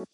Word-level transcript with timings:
Sæl 0.00 0.12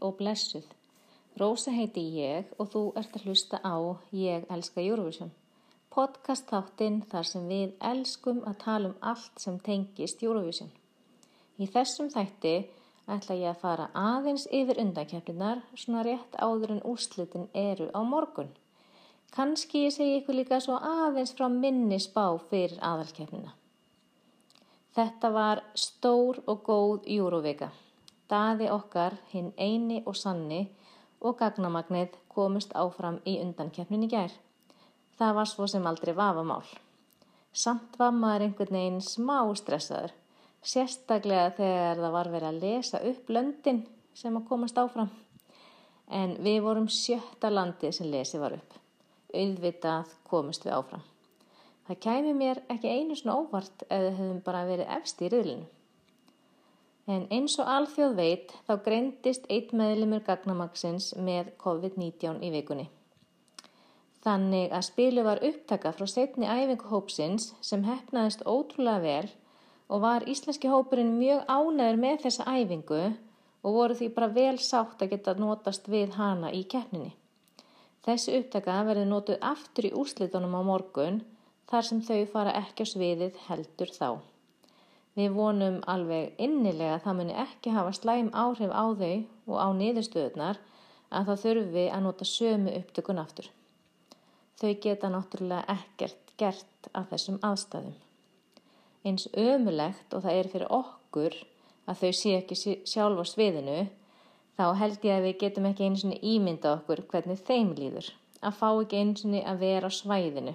og 0.00 0.16
blessuð. 0.18 0.64
Rósa 1.40 1.70
heiti 1.70 2.02
ég 2.18 2.50
og 2.58 2.72
þú 2.74 2.82
ert 2.98 3.14
að 3.14 3.28
hlusta 3.28 3.62
á 3.62 3.78
Ég 4.10 4.50
elska 4.50 4.82
Eurovision. 4.82 5.30
Podcast 5.94 6.50
þáttinn 6.50 7.04
þar 7.06 7.30
sem 7.30 7.46
við 7.46 7.78
elskum 7.78 8.42
að 8.50 8.58
tala 8.66 8.90
um 8.90 8.98
allt 9.00 9.38
sem 9.38 9.62
tengist 9.62 10.26
Eurovision. 10.26 10.74
Í 11.62 11.70
þessum 11.70 12.10
þætti 12.10 12.56
ætla 13.06 13.38
ég 13.38 13.54
að 13.54 13.62
fara 13.62 13.90
aðeins 13.94 14.50
yfir 14.50 14.82
undankjöfninar 14.82 15.62
svona 15.78 16.02
rétt 16.02 16.34
áður 16.42 16.80
en 16.80 16.82
úrslitin 16.82 17.46
eru 17.54 17.86
á 17.94 18.02
morgun. 18.02 18.50
Kanski 19.36 19.82
ég 19.84 19.92
segi 19.92 20.14
ykkur 20.16 20.32
líka 20.38 20.56
svo 20.64 20.78
aðeins 20.80 21.34
frá 21.36 21.50
minni 21.52 21.98
spá 22.00 22.22
fyrir 22.48 22.78
aðalkjöfnina. 22.80 23.50
Þetta 24.96 25.30
var 25.34 25.60
stór 25.76 26.38
og 26.48 26.62
góð 26.64 27.10
Eurovika. 27.18 27.68
Daði 28.32 28.70
okkar, 28.72 29.18
hinn 29.34 29.50
eini 29.60 29.98
og 30.06 30.16
sanni 30.16 30.62
og 31.20 31.36
gagnamagnið 31.42 32.16
komist 32.32 32.72
áfram 32.72 33.18
í 33.28 33.34
undankeppnin 33.42 34.06
í 34.06 34.08
gær. 34.14 34.32
Það 35.20 35.36
var 35.40 35.52
svo 35.52 35.68
sem 35.68 35.84
aldrei 35.92 36.14
vafamál. 36.16 36.64
Samt 37.52 38.00
var 38.00 38.16
maður 38.16 38.46
einhvern 38.46 38.78
veginn 38.78 39.04
smá 39.04 39.42
stressaður, 39.60 40.16
sérstaklega 40.64 41.52
þegar 41.60 42.02
það 42.06 42.16
var 42.16 42.32
verið 42.38 42.54
að 42.54 42.64
lesa 42.64 43.02
upp 43.12 43.36
löndin 43.36 43.84
sem 44.16 44.40
að 44.40 44.48
komast 44.48 44.80
áfram. 44.80 45.12
En 46.08 46.38
við 46.40 46.62
vorum 46.64 46.88
sjötta 46.88 47.52
landi 47.52 47.92
sem 47.92 48.08
lesið 48.08 48.44
var 48.46 48.58
upp. 48.62 48.80
Auðvitað 49.34 50.12
komist 50.28 50.66
við 50.66 50.76
áfram. 50.76 51.04
Það 51.86 52.02
kæmi 52.02 52.34
mér 52.34 52.60
ekki 52.72 52.90
einu 52.90 53.14
svona 53.14 53.38
óvart 53.40 53.86
ef 53.86 54.04
þau 54.04 54.12
hefðum 54.18 54.42
bara 54.46 54.66
verið 54.66 54.92
efst 54.98 55.22
í 55.22 55.30
riðlinu. 55.30 55.66
En 57.06 57.28
eins 57.30 57.54
og 57.62 57.68
alþjóð 57.70 58.14
veit 58.18 58.54
þá 58.66 58.72
greindist 58.82 59.44
eitt 59.46 59.70
meðlumur 59.70 60.24
gagnamagsins 60.26 61.12
með 61.22 61.52
COVID-19 61.62 62.40
í 62.42 62.50
vikunni. 62.50 62.88
Þannig 64.26 64.72
að 64.74 64.86
spilu 64.88 65.22
var 65.22 65.42
upptaka 65.46 65.92
frá 65.94 66.08
setni 66.10 66.48
æfingu 66.50 66.88
hópsins 66.90 67.52
sem 67.62 67.84
hefnaðist 67.86 68.42
ótrúlega 68.42 69.04
vel 69.04 69.28
og 69.86 70.02
var 70.02 70.26
íslenski 70.26 70.66
hópurinn 70.72 71.14
mjög 71.20 71.44
ánæður 71.46 72.00
með 72.02 72.24
þessa 72.24 72.48
æfingu 72.56 73.04
og 73.62 73.76
voru 73.78 73.94
því 73.94 74.08
bara 74.16 74.32
vel 74.34 74.56
sátt 74.58 75.06
að 75.06 75.12
geta 75.14 75.36
notast 75.38 75.86
við 75.86 76.18
hana 76.18 76.50
í 76.50 76.64
keppninni. 76.66 77.12
Þessi 78.06 78.36
upptaka 78.38 78.76
verði 78.86 79.06
notuð 79.10 79.42
aftur 79.42 79.88
í 79.88 79.94
úrslitunum 79.98 80.54
á 80.54 80.62
morgun 80.62 81.16
þar 81.70 81.86
sem 81.88 82.02
þau 82.06 82.20
fara 82.30 82.52
ekki 82.54 82.86
á 82.86 82.92
sviðið 82.92 83.40
heldur 83.48 83.90
þá. 83.90 84.08
Við 85.16 85.32
vonum 85.34 85.80
alveg 85.90 86.38
innilega 86.46 86.98
að 86.98 87.04
það 87.06 87.18
muni 87.20 87.36
ekki 87.42 87.72
hafa 87.74 87.94
slæm 87.98 88.30
áhrif 88.30 88.70
á 88.70 88.84
þau 89.00 89.14
og 89.50 89.56
á 89.58 89.68
niðurstöðunar 89.80 90.60
að 91.10 91.30
það 91.30 91.42
þurfi 91.44 91.84
að 91.88 92.04
nota 92.06 92.28
sömu 92.30 92.74
upptökun 92.78 93.22
aftur. 93.22 93.50
Þau 94.60 94.72
geta 94.86 95.10
náttúrulega 95.10 95.66
ekkert 95.74 96.32
gert 96.38 96.90
af 96.92 97.10
þessum 97.10 97.40
aðstæðum. 97.44 97.94
Eins 99.06 99.26
ömulegt 99.34 100.14
og 100.14 100.22
það 100.24 100.38
er 100.38 100.50
fyrir 100.52 100.72
okkur 100.78 101.36
að 101.86 102.02
þau 102.02 102.12
sé 102.20 102.34
ekki 102.38 102.58
sjálf 102.86 103.22
á 103.22 103.24
sviðinu, 103.26 103.78
þá 104.56 104.66
held 104.80 105.04
ég 105.04 105.18
að 105.18 105.26
við 105.26 105.38
getum 105.42 105.68
ekki 105.70 105.86
eins 105.86 106.04
og 106.08 106.22
ímynda 106.34 106.72
okkur 106.78 107.02
hvernig 107.10 107.42
þeim 107.44 107.74
líður. 107.76 108.08
Að 108.40 108.58
fá 108.60 108.68
ekki 108.70 109.00
eins 109.00 109.24
og 109.26 109.36
að 109.40 109.62
vera 109.64 109.90
á 109.90 109.98
svæðinu, 109.98 110.54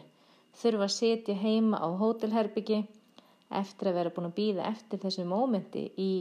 þurfa 0.62 0.88
að 0.88 0.96
setja 0.96 1.36
heima 1.42 1.82
á 1.82 1.88
hótelherbyggi, 2.02 2.84
eftir 3.62 3.92
að 3.92 3.98
vera 4.00 4.14
búin 4.16 4.30
að 4.30 4.38
býða 4.38 4.70
eftir 4.72 5.02
þessu 5.02 5.26
mómenti 5.28 5.88
í, 6.00 6.12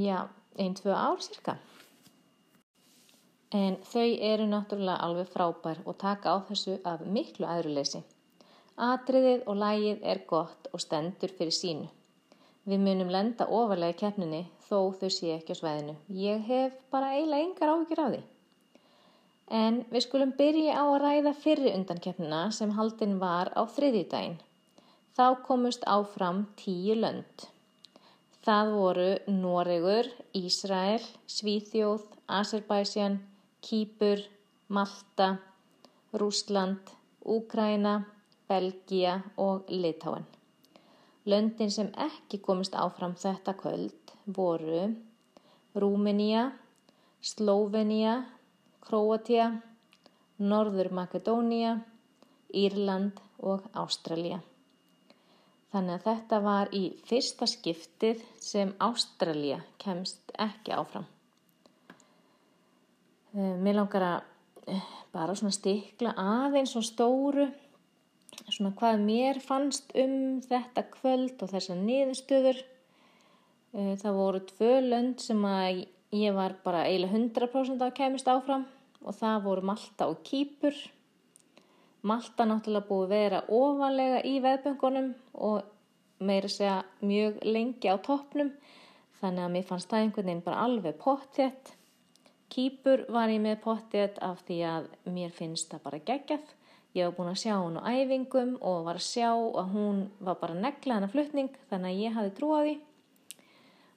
já, 0.00 0.26
einn, 0.58 0.74
tvö 0.74 0.94
ár 0.96 1.22
cirka. 1.22 1.56
En 3.54 3.76
þau 3.86 4.08
eru 4.32 4.48
náttúrulega 4.50 5.04
alveg 5.06 5.28
frábær 5.30 5.84
og 5.84 5.98
taka 6.00 6.34
á 6.34 6.36
þessu 6.48 6.80
af 6.84 7.04
miklu 7.06 7.46
aðruleysi. 7.46 8.02
Atriðið 8.74 9.44
og 9.46 9.60
lægið 9.60 10.00
er 10.02 10.24
gott 10.26 10.66
og 10.72 10.82
stendur 10.82 11.30
fyrir 11.30 11.54
sínu. 11.54 11.86
Við 12.64 12.80
munum 12.80 13.10
lenda 13.12 13.44
ofalega 13.52 13.92
í 13.92 13.98
keppninni 14.00 14.38
þó 14.68 14.78
þau 14.96 15.10
sé 15.12 15.34
ekki 15.34 15.52
á 15.52 15.60
sveðinu. 15.60 15.94
Ég 16.16 16.46
hef 16.48 16.78
bara 16.94 17.10
eiginlega 17.12 17.48
yngar 17.48 17.72
áhugir 17.74 18.00
á 18.00 18.06
því. 18.08 18.20
En 19.52 19.82
við 19.92 20.04
skulum 20.06 20.32
byrja 20.38 20.78
á 20.80 20.84
að 20.84 21.00
ræða 21.02 21.32
fyrri 21.42 21.74
undan 21.76 22.00
keppnina 22.06 22.46
sem 22.56 22.72
haldinn 22.78 23.18
var 23.20 23.50
á 23.52 23.68
þriðjúdægin. 23.68 24.38
Þá 25.14 25.26
komust 25.44 25.84
áfram 25.84 26.46
tíu 26.56 26.96
lönd. 26.96 27.44
Það 28.44 28.72
voru 28.76 29.10
Noregur, 29.28 30.08
Ísrael, 30.36 31.04
Svíþjóð, 31.28 32.02
Azerbaijan, 32.28 33.20
Kýpur, 33.64 34.24
Malta, 34.68 35.36
Rúsland, 36.16 36.92
Úkræna, 37.24 37.98
Belgia 38.48 39.20
og 39.36 39.68
Litáen. 39.68 40.33
Löndin 41.24 41.70
sem 41.72 41.88
ekki 41.96 42.38
komist 42.44 42.74
áfram 42.76 43.14
þetta 43.16 43.54
kvöld 43.56 44.12
voru 44.36 44.90
Rúmenía, 45.74 46.52
Slóvenía, 47.24 48.18
Kroatia, 48.84 49.46
Norður 50.38 50.92
Makedónia, 50.92 51.78
Írland 52.52 53.18
og 53.40 53.64
Ástralja. 53.72 54.42
Þannig 55.72 55.96
að 55.96 56.04
þetta 56.06 56.40
var 56.44 56.70
í 56.76 56.84
fyrsta 57.08 57.48
skiptið 57.50 58.20
sem 58.38 58.74
Ástralja 58.84 59.62
kemst 59.82 60.30
ekki 60.38 60.76
áfram. 60.76 61.08
Eh, 63.34 63.56
mér 63.58 63.80
langar 63.80 64.06
að 64.06 64.76
eh, 64.76 64.92
bara 65.10 65.34
svona 65.34 65.56
stikla 65.56 66.12
aðeins 66.20 66.76
og 66.78 66.84
stóru 66.86 67.48
svona 68.48 68.74
hvað 68.78 69.02
mér 69.04 69.40
fannst 69.42 69.92
um 69.98 70.40
þetta 70.44 70.86
kvöld 70.92 71.42
og 71.44 71.52
þessar 71.52 71.80
niðurstöður. 71.80 72.62
Eh, 73.74 73.94
það 74.00 74.18
voru 74.18 74.40
tvö 74.48 74.72
lönd 74.84 75.22
sem 75.22 75.44
að 75.48 75.84
ég 76.14 76.34
var 76.36 76.56
bara 76.64 76.84
eiginlega 76.86 77.18
100% 77.18 77.82
að 77.82 77.94
kemist 77.98 78.30
áfram 78.30 78.66
og 79.02 79.16
það 79.18 79.44
voru 79.48 79.68
Malta 79.70 80.08
og 80.10 80.22
Kýpur. 80.26 80.76
Malta 82.04 82.46
náttúrulega 82.46 82.88
búið 82.88 83.04
að 83.04 83.14
vera 83.14 83.44
ofalega 83.48 84.20
í 84.28 84.34
veðböngunum 84.44 85.14
og 85.48 86.24
meira 86.24 86.50
segja 86.52 86.82
mjög 87.00 87.40
lengi 87.48 87.90
á 87.90 87.96
toppnum 87.98 88.52
þannig 89.20 89.46
að 89.46 89.54
mér 89.54 89.66
fannst 89.68 89.90
það 89.90 90.04
einhvern 90.04 90.28
veginn 90.28 90.44
bara 90.44 90.66
alveg 90.66 90.98
pottjett. 91.00 91.72
Kýpur 92.52 93.06
var 93.10 93.32
ég 93.32 93.40
með 93.42 93.62
pottjett 93.64 94.20
af 94.22 94.44
því 94.46 94.58
að 94.68 94.90
mér 95.10 95.32
finnst 95.34 95.72
það 95.72 95.84
bara 95.88 96.02
geggjað. 96.10 96.52
Ég 96.94 97.08
var 97.08 97.14
búin 97.16 97.32
að 97.32 97.40
sjá 97.42 97.54
hún 97.58 97.80
á 97.82 97.90
æfingum 97.90 98.56
og 98.62 98.84
var 98.86 99.00
að 99.00 99.06
sjá 99.08 99.30
að 99.34 99.70
hún 99.74 100.02
var 100.22 100.36
bara 100.38 100.54
negla 100.54 100.98
hennar 100.98 101.10
flutning 101.10 101.50
þannig 101.70 101.90
að 101.90 102.02
ég 102.04 102.18
hafi 102.18 102.34
trúaði 102.36 102.74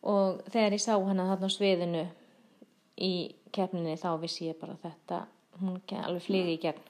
og 0.07 0.41
þegar 0.49 0.75
ég 0.77 0.81
sá 0.81 0.93
hennar 0.95 1.29
þarna 1.31 1.49
á 1.49 1.55
sviðinu 1.57 2.03
í 2.97 3.13
keppninni 3.53 3.97
þá 4.01 4.09
vissi 4.21 4.47
ég 4.47 4.57
bara 4.59 4.77
þetta, 4.81 5.25
hún 5.61 5.81
alveg 6.01 6.25
fligi 6.25 6.55
í 6.55 6.61
gegn. 6.61 6.87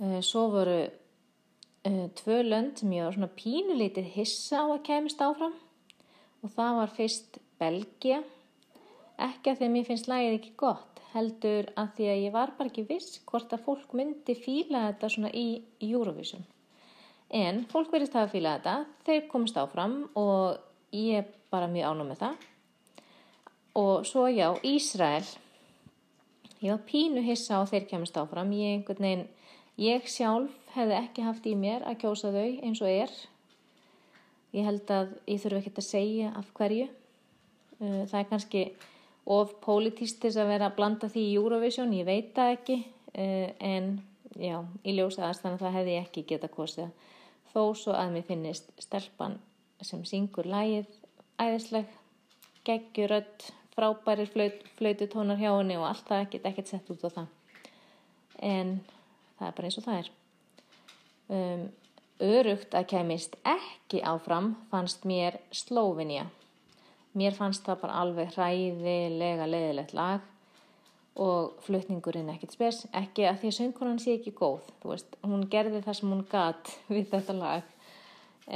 Eh, 0.00 0.20
svo 0.24 0.46
voru 0.52 0.78
uh, 0.84 2.06
tvö 2.20 2.42
lönd 2.44 2.80
sem 2.80 2.92
ég 2.96 3.06
var 3.06 3.16
svona 3.16 3.32
pínulítið 3.36 4.12
hissa 4.16 4.64
á 4.64 4.66
að 4.68 4.84
kemist 4.88 5.24
áfram. 5.24 5.56
Og 6.40 6.52
það 6.54 6.76
var 6.80 6.94
fyrst 6.96 7.40
Belgia 7.60 8.22
ekki 9.26 9.52
að 9.52 9.60
því 9.60 9.66
að 9.66 9.74
mér 9.74 9.88
finnst 9.88 10.08
lægið 10.10 10.36
ekki 10.38 10.52
gott 10.60 11.02
heldur 11.14 11.68
að 11.80 11.92
því 11.96 12.08
að 12.12 12.22
ég 12.24 12.34
var 12.36 12.54
bara 12.58 12.70
ekki 12.70 12.86
viss 12.88 13.20
hvort 13.26 13.52
að 13.54 13.64
fólk 13.66 13.94
myndi 13.98 14.36
fíla 14.38 14.86
þetta 14.88 15.12
svona 15.14 15.32
í 15.34 15.46
Eurovision 15.88 16.46
en 17.40 17.64
fólk 17.70 17.92
verist 17.94 18.16
að 18.18 18.32
fíla 18.36 18.56
þetta 18.58 18.76
þeir 19.08 19.26
komist 19.32 19.58
áfram 19.60 20.00
og 20.18 20.94
ég 20.96 21.22
er 21.22 21.34
bara 21.50 21.70
mjög 21.70 21.90
ánum 21.90 22.12
með 22.12 22.24
það 22.24 22.48
og 23.80 24.06
svo 24.06 24.28
já, 24.30 24.48
Ísrael 24.66 25.26
ég 26.60 26.72
var 26.74 26.86
pínu 26.86 27.22
hissa 27.26 27.58
á 27.58 27.64
þeir 27.70 27.90
kemist 27.90 28.18
áfram 28.18 28.50
ég 28.54 28.78
einhvern 28.78 29.06
veginn 29.06 29.28
Ég 29.80 30.04
sjálf 30.12 30.52
hefði 30.74 30.96
ekki 30.98 31.22
haft 31.24 31.46
í 31.48 31.54
mér 31.56 31.86
að 31.88 32.02
kjósa 32.02 32.30
þau 32.34 32.48
eins 32.66 32.80
og 32.84 32.90
er. 32.90 33.12
Ég 34.52 34.66
held 34.66 34.90
að 34.92 35.14
ég 35.24 35.40
þurfi 35.40 35.60
ekki 35.62 35.72
að 35.72 35.86
segja 35.86 36.32
af 36.36 36.50
hverju. 36.58 36.88
Uh, 37.80 38.02
það 38.10 38.18
er 38.18 38.26
kannski 38.28 38.64
of 39.26 39.52
pólitístis 39.64 40.38
að 40.40 40.54
vera 40.54 40.70
að 40.70 40.76
blanda 40.78 41.10
því 41.10 41.26
í 41.28 41.36
Eurovision, 41.38 41.92
ég 41.96 42.08
veit 42.08 42.32
það 42.36 42.54
ekki. 42.56 42.78
Uh, 43.10 43.50
en 43.58 43.92
já, 44.38 44.60
í 44.86 44.94
ljósaðast 44.96 45.42
þannig 45.44 45.60
að 45.60 45.66
það 45.66 45.76
hefði 45.78 45.94
ég 45.96 46.08
ekki 46.08 46.26
getað 46.30 46.54
kosið. 46.56 46.90
Þó 47.50 47.62
svo 47.74 47.94
að 47.98 48.12
mér 48.14 48.26
finnist 48.28 48.70
stelpan 48.78 49.40
sem 49.82 50.02
syngur 50.06 50.46
lægið 50.46 50.90
æðisleg, 51.40 51.88
geggjurödd, 52.68 53.48
frábærir 53.74 54.28
flaut, 54.30 54.64
flaututónar 54.78 55.40
hjá 55.40 55.50
henni 55.54 55.78
og 55.80 55.88
allt 55.88 56.08
það 56.08 56.26
get 56.34 56.48
ekkert 56.50 56.72
sett 56.72 56.90
út 56.92 57.04
á 57.06 57.10
það. 57.10 57.28
En 58.44 58.74
það 59.38 59.46
er 59.48 59.54
bara 59.56 59.70
eins 59.70 59.78
og 59.80 59.86
það 59.86 60.00
er. 60.00 60.10
Um, 61.30 61.64
örugt 62.20 62.76
að 62.76 62.88
kemist 62.92 63.38
ekki 63.48 64.02
áfram 64.04 64.52
fannst 64.72 65.06
mér 65.08 65.40
Slóvinja. 65.54 66.26
Mér 67.18 67.34
fannst 67.34 67.64
það 67.66 67.80
bara 67.82 68.02
alveg 68.04 68.30
hræðilega 68.36 69.48
leðilegt 69.50 69.94
lag 69.98 70.26
og 71.20 71.56
flutningurinn 71.64 72.30
ekkert 72.30 72.54
spes, 72.54 72.84
ekki 72.94 73.26
að 73.26 73.40
því 73.40 73.50
að 73.50 73.56
söngkonan 73.56 73.98
sé 74.00 74.14
ekki 74.14 74.32
góð, 74.36 74.68
þú 74.80 74.92
veist, 74.92 75.16
hún 75.26 75.42
gerði 75.50 75.82
það 75.82 75.98
sem 75.98 76.12
hún 76.14 76.22
gatt 76.30 76.70
við 76.88 77.10
þetta 77.10 77.36
lag 77.36 77.74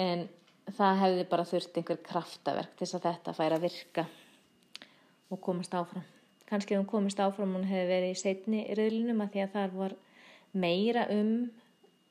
en 0.04 0.26
það 0.70 1.00
hefði 1.02 1.26
bara 1.32 1.48
þurft 1.48 1.80
einhver 1.80 2.00
kraftaverk 2.06 2.76
til 2.78 2.86
þess 2.86 2.98
að 3.00 3.06
þetta 3.08 3.36
færa 3.36 3.60
virka 3.60 4.06
og 5.34 5.40
komast 5.42 5.74
áfram. 5.74 6.06
Kanski 6.48 6.78
hún 6.78 6.88
komist 6.88 7.20
áfram 7.20 7.56
hún 7.56 7.66
hefði 7.68 7.90
verið 7.90 8.14
í 8.14 8.20
setni 8.20 8.64
riðlinum 8.76 9.22
að 9.24 9.34
því 9.34 9.44
að 9.44 9.54
þar 9.58 9.76
var 9.80 9.96
meira 10.54 11.06
um 11.10 11.34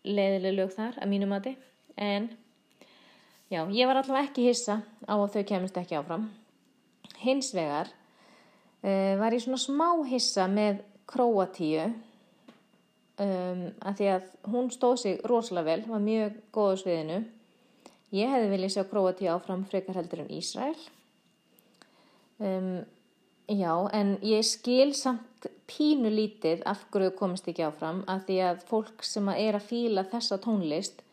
leðileg 0.04 0.58
lög 0.58 0.74
þar 0.76 1.00
að 1.00 1.12
mínum 1.14 1.36
aði 1.38 1.56
en 1.96 2.30
já, 3.54 3.62
ég 3.70 3.90
var 3.90 4.00
allavega 4.00 4.30
ekki 4.30 4.48
hissa 4.48 4.80
á 5.06 5.14
að 5.14 5.30
þau 5.36 5.44
kemist 5.52 5.78
ekki 5.78 6.00
áfram. 6.00 6.26
Hins 7.22 7.52
vegar 7.56 7.92
uh, 8.82 9.14
var 9.22 9.36
ég 9.36 9.44
svona 9.44 9.62
smá 9.62 9.90
hissa 10.10 10.48
með 10.50 10.82
Kroatíu 11.14 11.86
um, 13.22 13.64
að 13.84 14.00
því 14.00 14.10
að 14.16 14.28
hún 14.54 14.72
stóð 14.74 14.98
sig 15.04 15.22
rosalega 15.30 15.70
vel, 15.70 15.86
var 15.92 16.04
mjög 16.04 16.42
góð 16.56 16.74
á 16.74 16.76
sviðinu. 16.82 17.20
Ég 18.14 18.34
hefði 18.34 18.52
viljað 18.54 18.76
sjá 18.76 18.84
Kroatíu 18.90 19.32
áfram 19.34 19.66
frekar 19.70 20.00
heldur 20.00 20.24
en 20.24 20.34
Ísræl. 20.34 20.76
Um, 22.44 22.76
já, 23.48 23.74
en 23.94 24.18
ég 24.26 24.46
skil 24.48 24.94
samt 24.98 25.48
pínu 25.70 26.10
lítið 26.12 26.64
af 26.70 26.86
hverju 26.92 27.14
komist 27.18 27.48
ekki 27.50 27.66
áfram 27.66 28.04
að 28.10 28.28
því 28.28 28.38
að 28.50 28.64
fólk 28.70 29.06
sem 29.06 29.30
að 29.32 29.42
er 29.46 29.58
að 29.58 29.68
fíla 29.70 30.04
þessa 30.12 30.40
tónlist 30.44 31.04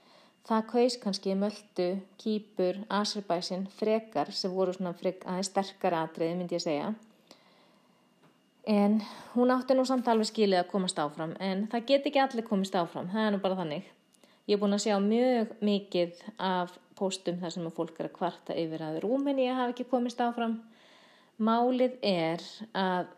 það 0.48 0.66
kaus 0.72 0.96
kannski 1.02 1.36
möldu, 1.38 1.88
kýpur, 2.20 2.80
Azerbaisin, 2.88 3.66
frekar 3.76 4.32
sem 4.34 4.52
voru 4.54 4.74
svona 4.76 4.94
frek, 4.96 5.24
aðeins 5.26 5.52
sterkar 5.52 5.96
atriði 6.00 6.36
myndi 6.38 6.56
ég 6.56 6.64
segja. 6.64 6.90
En 8.70 9.00
hún 9.34 9.52
átti 9.54 9.74
nú 9.74 9.86
samt 9.88 10.08
alveg 10.08 10.28
skilið 10.28 10.62
að 10.62 10.70
komast 10.72 10.98
áfram 11.00 11.32
en 11.40 11.64
það 11.72 11.86
get 11.88 12.10
ekki 12.10 12.20
allir 12.22 12.46
komist 12.46 12.76
áfram, 12.76 13.08
það 13.12 13.26
er 13.26 13.32
nú 13.34 13.40
bara 13.42 13.58
þannig. 13.58 13.86
Ég 14.48 14.56
er 14.56 14.60
búin 14.60 14.76
að 14.76 14.84
sjá 14.84 14.96
mjög 15.02 15.54
mikið 15.64 16.20
af 16.42 16.74
póstum 16.98 17.38
þar 17.40 17.54
sem 17.54 17.70
fólk 17.72 18.00
er 18.00 18.10
að 18.10 18.16
kvarta 18.18 18.56
yfir 18.58 18.82
að 18.84 19.00
Rúmeni 19.04 19.48
hafi 19.48 19.74
ekki 19.74 19.88
komist 19.92 20.20
áfram. 20.20 20.58
Málið 21.40 21.96
er 22.04 22.44
að 22.76 23.12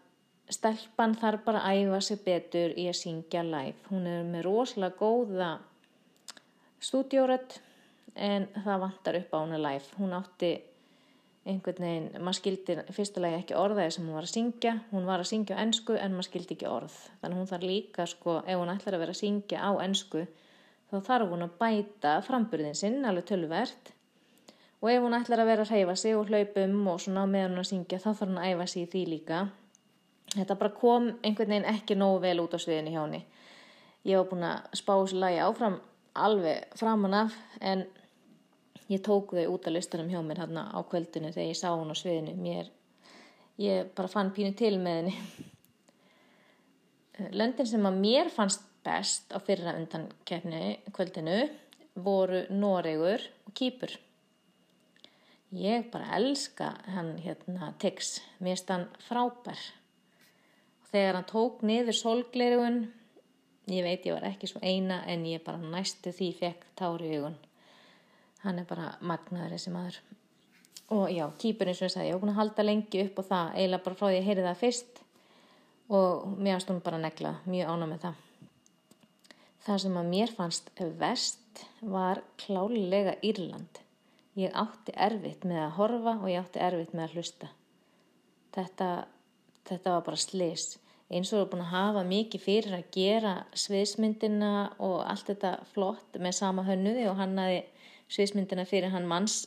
stelpan 0.53 1.17
þarf 1.19 1.45
bara 1.47 1.63
að 1.67 1.83
æfa 1.83 2.01
sig 2.07 2.21
betur 2.27 2.75
í 2.79 2.87
að 2.91 2.99
syngja 3.01 3.43
live. 3.47 3.79
Hún 3.91 4.07
er 4.07 4.27
með 4.29 4.47
rosalega 4.47 4.99
góða 5.01 5.51
stúdjórödd 6.87 7.57
en 8.15 8.49
það 8.65 8.85
vantar 8.85 9.19
upp 9.23 9.35
á 9.35 9.39
hana 9.39 9.61
live. 9.61 9.97
Hún 9.99 10.15
átti 10.17 10.53
einhvern 11.49 11.83
veginn, 11.83 12.11
maður 12.23 12.39
skildi 12.39 12.77
fyrstulega 12.95 13.41
ekki 13.41 13.57
orðaði 13.59 13.97
sem 13.97 14.07
hún 14.07 14.19
var 14.19 14.29
að 14.29 14.35
syngja. 14.37 14.75
Hún 14.93 15.09
var 15.09 15.23
að 15.23 15.31
syngja 15.33 15.59
á 15.59 15.63
ennsku 15.65 15.97
en 15.99 16.15
maður 16.15 16.29
skildi 16.29 16.57
ekki 16.57 16.69
orð. 16.71 16.99
Þannig 17.23 17.41
hún 17.41 17.51
þarf 17.51 17.67
líka, 17.67 18.07
sko, 18.07 18.37
ef 18.47 18.61
hún 18.61 18.73
ætlar 18.75 18.97
að 18.97 19.05
vera 19.05 19.17
að 19.17 19.23
syngja 19.23 19.63
á 19.63 19.71
ennsku 19.83 20.27
þá 20.93 20.97
þarf 21.09 21.33
hún 21.33 21.47
að 21.47 21.57
bæta 21.59 22.15
framburðin 22.27 22.79
sinn, 22.79 23.01
alveg 23.09 23.27
tölvert. 23.31 23.93
Og 24.83 24.91
ef 24.91 25.03
hún 25.03 25.17
ætlar 25.17 25.43
að 25.43 25.51
vera 25.53 25.65
að 25.65 25.73
reyfa 25.73 25.97
sig 25.97 26.17
og 26.19 26.31
hlaupum 26.31 26.89
og 26.93 27.01
svona 27.01 27.27
meðan 27.31 27.55
hún 27.55 27.63
að 27.63 27.71
syngja 27.71 28.01
þá 28.03 28.11
þarf 28.11 28.29
hún 28.29 28.41
að 28.43 28.51
æfa 28.51 28.67
sig 28.69 28.83
í 28.83 28.91
því 28.93 29.05
líka. 29.09 29.45
Þetta 30.33 30.59
bara 30.59 30.75
kom 30.77 31.09
einhvern 31.23 31.55
veginn 31.55 31.71
ekki 31.71 31.97
nógu 31.99 32.21
vel 32.23 32.43
út 32.43 32.55
á 32.55 32.59
sviðinu 32.61 32.93
hjá 32.93 33.01
henni. 33.03 33.23
Ég 34.09 34.19
var 34.19 34.29
búin 34.31 34.47
að 34.47 34.77
spá 34.79 34.93
þessu 34.95 35.21
lagi 35.23 35.41
áfram 35.45 35.79
alveg 36.15 36.77
framan 36.77 37.15
af 37.15 37.37
en 37.61 37.85
ég 38.93 39.01
tók 39.05 39.33
þau 39.33 39.55
út 39.55 39.67
af 39.67 39.73
listanum 39.73 40.11
hjá 40.11 40.21
mér 40.25 40.43
hérna 40.43 40.67
á 40.69 40.79
kvöldinu 40.85 41.33
þegar 41.33 41.49
ég 41.49 41.59
sá 41.59 41.71
hún 41.73 41.93
á 41.93 41.97
sviðinu. 41.97 42.35
Mér, 42.37 42.69
ég 43.59 43.91
bara 43.97 44.13
fann 44.13 44.33
pínu 44.35 44.53
til 44.57 44.77
með 44.79 44.99
henni. 45.01 45.17
Löndin 47.33 47.69
sem 47.69 47.89
að 47.89 48.01
mér 48.03 48.33
fannst 48.33 48.65
best 48.85 49.33
á 49.33 49.39
fyrra 49.41 49.77
undan 49.79 50.09
kefni 50.29 50.79
kvöldinu 50.93 51.45
voru 51.95 52.47
Noregur 52.51 53.23
og 53.47 53.55
Kýpur. 53.57 53.93
Ég 55.53 55.91
bara 55.93 56.17
elska 56.17 56.71
hann 56.95 57.19
hérna 57.21 57.75
Tix, 57.79 58.21
mér 58.41 58.57
stann 58.57 58.89
frábær. 59.05 59.61
Og 60.81 60.89
þegar 60.93 61.19
hann 61.19 61.29
tók 61.29 61.61
niður 61.69 61.97
solgleirugun 61.97 62.87
ég 63.71 63.85
veit 63.87 64.07
ég 64.07 64.17
var 64.17 64.27
ekki 64.33 64.51
svo 64.51 64.61
eina 64.63 65.05
en 65.07 65.27
ég 65.27 65.45
bara 65.45 65.59
næstu 65.59 66.11
því 66.15 66.35
fekk 66.41 66.69
tári 66.79 67.15
hugun 67.15 67.39
hann 68.43 68.59
er 68.59 68.67
bara 68.69 68.91
magnaður 69.07 69.55
þessi 69.57 69.73
maður. 69.73 69.99
Og 70.93 71.07
já, 71.13 71.25
kýpur 71.41 71.71
eins 71.71 71.81
og 71.81 71.89
ég 71.89 71.95
sagði 71.95 72.11
ég 72.11 72.17
var 72.17 72.25
búin 72.25 72.33
að 72.35 72.41
halda 72.41 72.67
lengi 72.67 73.05
upp 73.07 73.23
og 73.23 73.29
það 73.29 73.55
eiginlega 73.55 73.85
bara 73.87 73.99
frá 73.99 74.05
því 74.05 74.11
að 74.11 74.19
ég 74.19 74.29
heyrði 74.29 74.47
það 74.49 74.61
fyrst. 74.63 75.01
Og 75.93 76.27
mér 76.35 76.57
fannst 76.57 76.73
hún 76.73 76.83
bara 76.85 77.01
negla 77.01 77.33
mjög 77.47 77.73
ána 77.73 77.89
með 77.89 78.05
það. 78.07 78.21
Það 79.63 79.81
sem 79.85 79.97
að 80.01 80.11
mér 80.11 80.35
fannst 80.37 80.71
vest 80.99 81.65
var 81.95 82.23
klálega 82.43 83.17
Írland. 83.23 83.81
Ég 84.41 84.55
átti 84.57 84.95
erfitt 84.97 85.47
með 85.47 85.63
að 85.63 85.75
horfa 85.79 86.17
og 86.19 86.29
ég 86.33 86.43
átti 86.43 86.63
erfitt 86.65 86.95
með 86.97 87.05
að 87.05 87.17
hlusta. 87.17 87.51
Þetta, 88.53 88.89
þetta 89.69 89.95
var 89.95 90.07
bara 90.09 90.21
slis 90.21 90.67
eins 91.13 91.33
og 91.33 91.43
eru 91.43 91.51
búin 91.53 91.65
að 91.67 91.75
hafa 91.75 92.03
mikið 92.09 92.45
fyrir 92.45 92.77
að 92.77 92.91
gera 92.95 93.33
sviðsmyndina 93.65 94.53
og 94.83 95.01
allt 95.05 95.29
þetta 95.31 95.57
flott 95.75 96.19
með 96.19 96.39
sama 96.39 96.65
hönnuði 96.67 97.09
og 97.11 97.19
hann 97.21 97.39
aði 97.39 97.63
sviðsmyndina 98.13 98.65
fyrir 98.69 98.95
hann 98.95 99.09
manns 99.09 99.43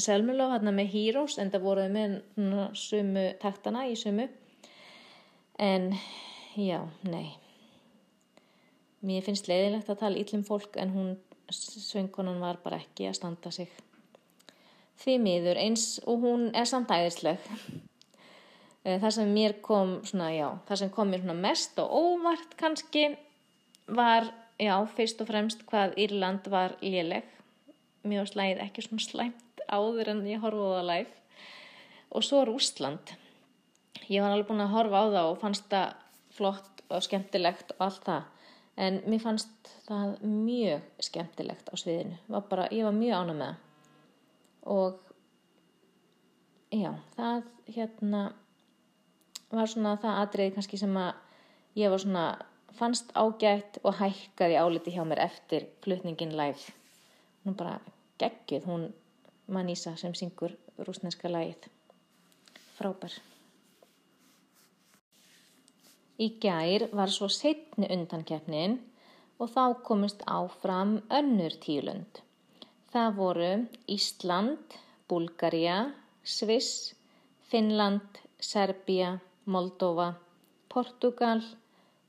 Selmuló 0.00 0.46
hann 0.48 0.70
með 0.72 0.88
Heroes 0.94 1.34
en 1.36 1.50
það 1.52 1.64
voruð 1.66 1.90
með 1.92 2.14
sumu 2.80 3.26
taktana 3.42 3.84
í 3.90 3.96
sumu 3.98 4.24
en 5.60 5.90
já, 6.56 6.80
nei. 7.04 7.36
Mér 9.04 9.24
finnst 9.26 9.50
leiðilegt 9.50 9.90
að 9.92 10.00
tala 10.00 10.22
íllum 10.22 10.46
fólk 10.48 10.78
en 10.80 10.94
hún 10.94 11.12
svöngunan 11.52 12.40
var 12.40 12.62
bara 12.64 12.80
ekki 12.80 13.10
að 13.10 13.18
standa 13.18 13.52
sig. 13.52 13.68
Því 15.02 15.18
miður 15.20 15.60
eins 15.60 15.86
og 16.08 16.24
hún 16.24 16.48
er 16.56 16.68
samt 16.70 16.92
æðisleg 16.94 17.52
það 18.82 19.10
sem 19.14 19.34
mér 19.34 19.56
kom 19.62 19.98
svona, 20.06 20.30
já, 20.34 20.48
það 20.68 20.80
sem 20.80 20.90
kom 20.90 21.12
mér 21.12 21.26
mest 21.38 21.78
og 21.78 21.92
óvart 21.92 22.56
kannski 22.58 23.12
var, 23.86 24.32
já, 24.58 24.74
fyrst 24.96 25.20
og 25.22 25.30
fremst 25.30 25.62
hvað 25.68 25.96
Írland 26.00 26.48
var 26.50 26.76
léleg. 26.82 27.26
Mjög 28.02 28.32
slæð, 28.32 28.62
ekki 28.64 28.82
svona 28.82 29.04
slæmt 29.04 29.62
áður 29.70 30.10
en 30.16 30.24
ég 30.26 30.42
horfaði 30.42 30.82
á 30.82 30.84
live. 30.90 31.12
Og 32.12 32.24
svo 32.26 32.42
Rúsland 32.44 33.14
ég 34.10 34.22
var 34.22 34.34
alveg 34.34 34.48
búin 34.50 34.64
að 34.64 34.74
horfa 34.74 34.98
á 34.98 35.06
það 35.14 35.30
og 35.30 35.40
fannst 35.40 35.68
það 35.70 35.94
flott 36.32 36.82
og 36.92 37.04
skemmtilegt 37.06 37.74
og 37.76 37.86
allt 37.86 38.04
það. 38.08 38.22
En 38.82 38.98
mér 39.06 39.22
fannst 39.22 39.72
það 39.86 40.16
mjög 40.24 40.82
skemmtilegt 41.06 41.68
á 41.68 41.74
sviðinu. 41.76 42.18
Var 42.32 42.46
bara, 42.50 42.68
ég 42.72 42.88
var 42.88 42.96
mjög 42.96 43.18
ána 43.20 43.36
með 43.36 43.48
það. 43.52 43.56
Og 44.72 44.94
já, 46.72 46.92
það 47.16 47.42
hérna 47.76 48.22
var 49.58 49.70
svona 49.70 49.96
það 50.00 50.20
atriði 50.22 50.54
kannski 50.56 50.80
sem 50.80 50.96
að 50.96 51.12
ég 51.80 51.92
var 51.92 52.02
svona 52.02 52.26
fannst 52.78 53.12
ágætt 53.16 53.80
og 53.82 53.98
hækkaði 54.00 54.56
áliti 54.60 54.94
hjá 54.94 55.02
mér 55.04 55.24
eftir 55.26 55.68
flutningin 55.84 56.36
live. 56.36 56.72
Hún 57.44 57.56
bara 57.58 57.78
geggið 58.20 58.68
hún 58.70 58.88
Manísa 59.52 59.96
sem 59.98 60.14
syngur 60.14 60.54
rúsneska 60.78 61.28
lagið. 61.28 61.66
Frábær. 62.78 63.12
Í 66.22 66.28
gær 66.40 66.86
var 66.94 67.10
svo 67.10 67.28
setni 67.32 67.88
undankeppnin 67.90 68.78
og 69.42 69.50
þá 69.50 69.64
komist 69.84 70.22
áfram 70.30 71.00
önnur 71.10 71.56
tílund. 71.64 72.20
Það 72.92 73.14
voru 73.16 73.50
Ísland, 73.90 74.76
Búlgaria, 75.08 75.78
Sviss, 76.22 76.92
Finnland, 77.50 78.20
Serbia, 78.38 79.16
Moldova, 79.44 80.14
Portugal, 80.68 81.42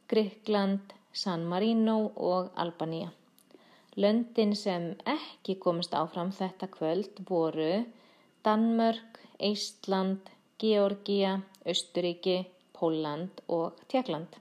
Gríkland, 0.09 0.93
San 1.11 1.45
Marino 1.45 2.11
og 2.15 2.51
Albanía. 2.55 3.09
Löndin 3.95 4.55
sem 4.55 4.95
ekki 5.05 5.55
komist 5.61 5.93
áfram 5.93 6.31
þetta 6.33 6.67
kvöld 6.73 7.19
voru 7.29 7.85
Danmörk, 8.43 9.19
Eistland, 9.39 10.29
Georgia, 10.59 11.39
Östuríki, 11.65 12.45
Póland 12.73 13.43
og 13.47 13.77
Tjekkland. 13.87 14.39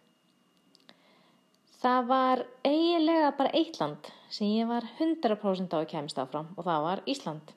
Það 1.83 2.07
var 2.07 2.45
eiginlega 2.65 3.33
bara 3.39 3.51
eitt 3.59 3.81
land 3.81 4.13
sem 4.31 4.47
ég 4.55 4.69
var 4.71 4.85
100% 4.99 5.73
á 5.75 5.79
að 5.81 5.89
kemst 5.91 6.21
áfram 6.23 6.53
og 6.57 6.65
það 6.69 6.85
var 6.87 7.03
Ísland. 7.11 7.57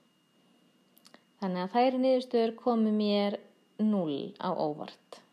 Þannig 1.40 1.62
að 1.62 1.76
þær 1.76 1.98
niðurstöður 2.02 2.56
komi 2.58 2.96
mér 2.96 3.38
0 3.78 4.34
á 4.42 4.50
óvart. 4.50 5.25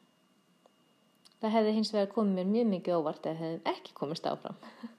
Það 1.43 1.55
hefði 1.57 1.77
hins 1.77 1.91
vegar 1.91 2.11
komið 2.15 2.37
mér 2.39 2.51
mjög 2.53 2.69
mikið 2.71 2.99
óvart 3.01 3.25
eða 3.27 3.41
hefði 3.41 3.73
ekki 3.73 3.95
komist 3.99 4.27
áfram. 4.31 4.59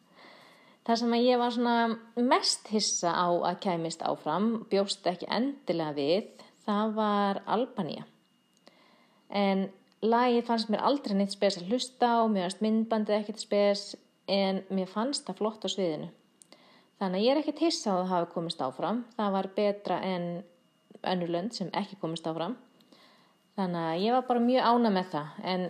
Það 0.83 0.97
sem 0.99 1.13
að 1.15 1.21
ég 1.23 1.39
var 1.39 1.53
svona 1.55 1.75
mest 2.27 2.71
hissa 2.73 3.13
á 3.15 3.27
að 3.31 3.59
kæmist 3.63 4.01
áfram, 4.03 4.47
bjóst 4.67 5.05
ekki 5.07 5.29
endilega 5.31 5.95
við, 5.95 6.41
það 6.65 6.97
var 6.97 7.39
Albanía. 7.55 8.03
En 9.31 9.69
lagið 10.03 10.49
fannst 10.49 10.73
mér 10.73 10.83
aldrei 10.83 11.15
neitt 11.15 11.31
spes 11.31 11.55
að 11.61 11.71
hlusta 11.71 12.09
á, 12.19 12.27
mér 12.27 12.49
fannst 12.49 12.65
myndbandið 12.65 13.15
ekkert 13.21 13.45
spes 13.45 13.85
en 14.27 14.59
mér 14.67 14.91
fannst 14.91 15.23
það 15.29 15.39
flott 15.39 15.63
á 15.63 15.71
sviðinu. 15.71 16.09
Þannig 16.99 17.21
að 17.21 17.25
ég 17.25 17.31
er 17.31 17.39
ekkert 17.41 17.63
hissa 17.63 17.95
á 17.95 17.97
að 18.01 18.11
hafi 18.11 18.29
komist 18.35 18.61
áfram. 18.63 19.05
Það 19.15 19.31
var 19.37 19.49
betra 19.55 20.01
en 20.03 20.27
önnulönd 20.99 21.55
sem 21.55 21.71
ekki 21.71 21.95
komist 22.03 22.27
áfram. 22.27 22.57
Þannig 23.55 23.87
að 23.87 24.03
ég 24.03 24.15
var 24.17 24.27
bara 24.27 24.43
mjög 24.43 24.67
ána 24.67 24.91
með 24.93 25.09
það 25.15 25.41
en 25.53 25.65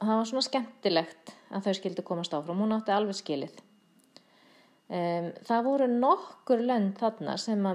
það 0.00 0.14
var 0.14 0.28
svona 0.30 0.46
skemmtilegt 0.46 1.32
að 1.54 1.64
þau 1.66 1.78
skildi 1.78 2.04
komast 2.06 2.34
áfram. 2.36 2.60
Hún 2.62 2.74
átti 2.76 2.94
alveg 2.94 3.18
skilið. 3.18 3.62
Um, 4.88 5.30
það 5.44 5.64
voru 5.66 5.88
nokkur 5.92 6.62
lönd 6.64 6.94
þarna 7.00 7.36
sem 7.40 7.66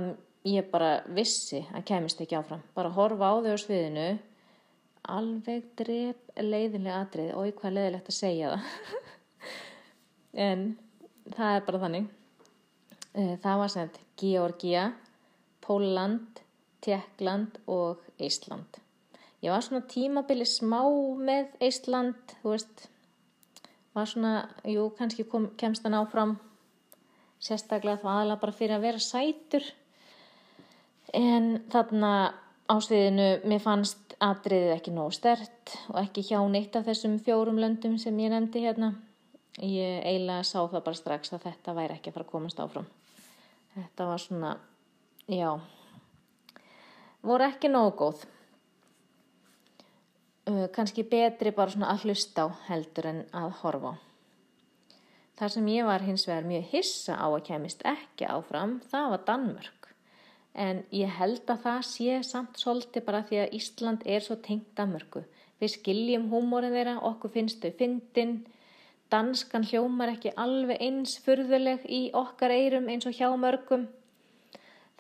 ég 0.50 0.70
bara 0.72 0.96
vissi 1.14 1.62
að 1.72 1.86
kemist 1.92 2.22
ekki 2.24 2.40
áfram. 2.40 2.64
Bara 2.76 2.94
horfa 2.96 3.32
á 3.32 3.36
þau 3.44 3.54
á 3.54 3.60
sviðinu 3.62 4.08
alveg 5.14 5.68
drep 5.80 6.32
leiðinlega 6.40 7.02
atrið 7.04 7.34
og 7.36 7.52
hvað 7.60 7.78
leiðilegt 7.78 8.12
að 8.12 8.18
segja 8.18 8.54
það. 8.54 9.02
en 10.48 10.66
það 11.36 11.58
er 11.58 11.66
bara 11.68 11.82
þannig. 11.84 12.12
Það 13.14 13.60
var 13.62 13.74
þetta 13.76 14.08
Georgia, 14.18 14.86
Póland, 15.62 16.42
Tjekkland 16.84 17.60
og 17.70 18.02
Ísland. 18.18 18.80
Ég 19.44 19.52
var 19.52 19.64
svona 19.66 19.84
tímabili 19.92 20.46
smá 20.48 20.82
með 21.20 21.52
Ísland, 21.68 22.36
þú 22.42 22.54
veist, 22.54 22.86
var 23.94 24.08
svona, 24.08 24.34
jú, 24.70 24.88
kannski 24.98 25.26
kom, 25.28 25.50
kemst 25.60 25.84
það 25.84 25.96
náfram, 25.98 26.38
sérstaklega 27.44 28.00
þá 28.02 28.08
aðalega 28.14 28.42
bara 28.46 28.56
fyrir 28.56 28.78
að 28.78 28.88
vera 28.88 29.04
sætur. 29.04 29.68
En 31.14 31.52
þarna 31.74 32.14
á 32.72 32.76
sviðinu, 32.80 33.30
mér 33.44 33.62
fannst 33.62 34.16
atriðið 34.24 34.76
ekki 34.78 34.96
nóg 34.96 35.12
stert 35.14 35.76
og 35.92 36.00
ekki 36.06 36.24
hjá 36.32 36.40
neitt 36.48 36.80
af 36.80 36.88
þessum 36.88 37.20
fjórum 37.22 37.60
löndum 37.60 38.00
sem 38.00 38.24
ég 38.24 38.32
nefndi 38.32 38.64
hérna. 38.64 38.94
Ég 39.60 40.00
eiginlega 40.08 40.48
sá 40.48 40.64
það 40.64 40.86
bara 40.88 40.98
strax 40.98 41.36
að 41.36 41.50
þetta 41.52 41.78
væri 41.78 42.00
ekki 42.00 42.10
að 42.10 42.16
fara 42.16 42.30
að 42.30 42.36
komast 42.38 42.64
áfram 42.64 42.88
þetta 43.74 44.06
var 44.06 44.22
svona 44.22 44.52
já 45.30 45.50
voru 47.26 47.48
ekki 47.48 47.72
nógu 47.72 47.94
góð 48.02 48.24
uh, 50.50 50.66
kannski 50.74 51.06
betri 51.08 51.54
bara 51.56 51.72
svona 51.72 51.92
að 51.94 52.08
hlusta 52.08 52.48
á 52.48 52.48
heldur 52.70 53.10
en 53.12 53.22
að 53.36 53.54
horfa 53.62 53.94
á. 53.94 53.96
Þar 55.40 55.54
sem 55.56 55.70
ég 55.74 55.88
var 55.88 56.04
hins 56.06 56.28
vegar 56.30 56.46
mjög 56.46 56.68
hissa 56.72 57.16
á 57.18 57.26
að 57.26 57.46
kemist 57.48 57.82
ekki 57.90 58.28
áfram 58.30 58.78
það 58.92 59.08
var 59.14 59.24
Danmörk. 59.30 59.88
En 60.54 60.84
ég 60.94 61.10
held 61.18 61.50
að 61.50 61.64
það 61.64 61.80
sé 61.90 62.20
samt 62.28 62.60
svolítið 62.62 63.06
bara 63.08 63.24
því 63.26 63.40
að 63.42 63.56
Ísland 63.58 64.06
er 64.06 64.22
svo 64.22 64.38
tengt 64.38 64.70
Danmörku. 64.78 65.24
Við 65.58 65.74
skiljum 65.80 66.30
húmórin 66.30 66.76
þeirra 66.76 67.00
okkur 67.10 67.34
finnst 67.34 67.66
þau 67.66 67.74
fyndin. 67.80 68.44
Danskan 69.10 69.66
hljómar 69.66 70.14
ekki 70.14 70.36
alveg 70.38 70.82
eins 70.82 71.18
furðuleg 71.26 71.82
í 71.90 72.06
okkar 72.14 72.54
eirum 72.54 72.90
eins 72.94 73.10
og 73.10 73.18
hjá 73.18 73.32
mörgum. 73.34 73.88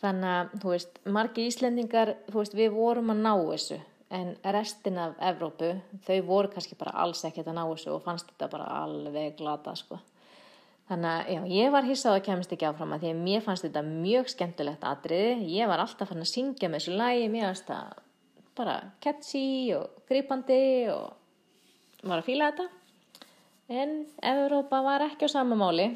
Þannig 0.01 0.29
að, 0.33 0.53
þú 0.61 0.73
veist, 0.73 0.99
margi 1.05 1.45
íslendingar 1.47 2.15
þú 2.31 2.39
veist, 2.41 2.57
við 2.57 2.73
vorum 2.73 3.13
að 3.13 3.21
ná 3.21 3.33
þessu 3.37 3.79
en 4.13 4.33
restin 4.55 4.97
af 5.01 5.15
Evrópu 5.31 5.73
þau 6.05 6.17
voru 6.27 6.51
kannski 6.53 6.77
bara 6.79 6.95
alls 7.03 7.23
ekkert 7.25 7.49
að 7.49 7.57
ná 7.57 7.63
þessu 7.65 7.93
og 7.95 8.03
fannst 8.05 8.29
þetta 8.29 8.49
bara 8.51 8.67
alveg 8.83 9.37
glata 9.39 9.73
sko. 9.79 9.99
þannig 10.89 11.09
að, 11.09 11.31
já, 11.33 11.41
ég 11.55 11.73
var 11.73 11.87
hissað 11.87 12.17
að 12.17 12.25
kemst 12.27 12.53
ekki 12.53 12.67
áfram 12.69 12.93
að 12.93 13.05
því 13.05 13.11
að 13.13 13.23
mér 13.25 13.43
fannst 13.45 13.65
þetta 13.65 13.83
mjög 13.87 14.29
skemmtilegt 14.33 14.87
atriði, 14.87 15.35
ég 15.55 15.71
var 15.71 15.83
alltaf 15.83 16.11
fann 16.11 16.23
að 16.23 16.31
syngja 16.33 16.69
með 16.69 16.81
þessu 16.83 16.97
lægi, 16.99 17.29
mér 17.33 17.47
fannst 17.49 17.69
það 17.71 18.01
bara 18.53 18.77
catchy 19.01 19.45
og 19.77 20.03
gripandi 20.09 20.63
og 20.93 22.03
var 22.03 22.19
að 22.19 22.27
fýla 22.27 22.51
þetta. 22.51 22.67
En 23.73 23.93
Evrópa 24.19 24.81
var 24.83 25.05
ekki 25.07 25.25
á 25.25 25.33
sama 25.33 25.55
máli. 25.57 25.87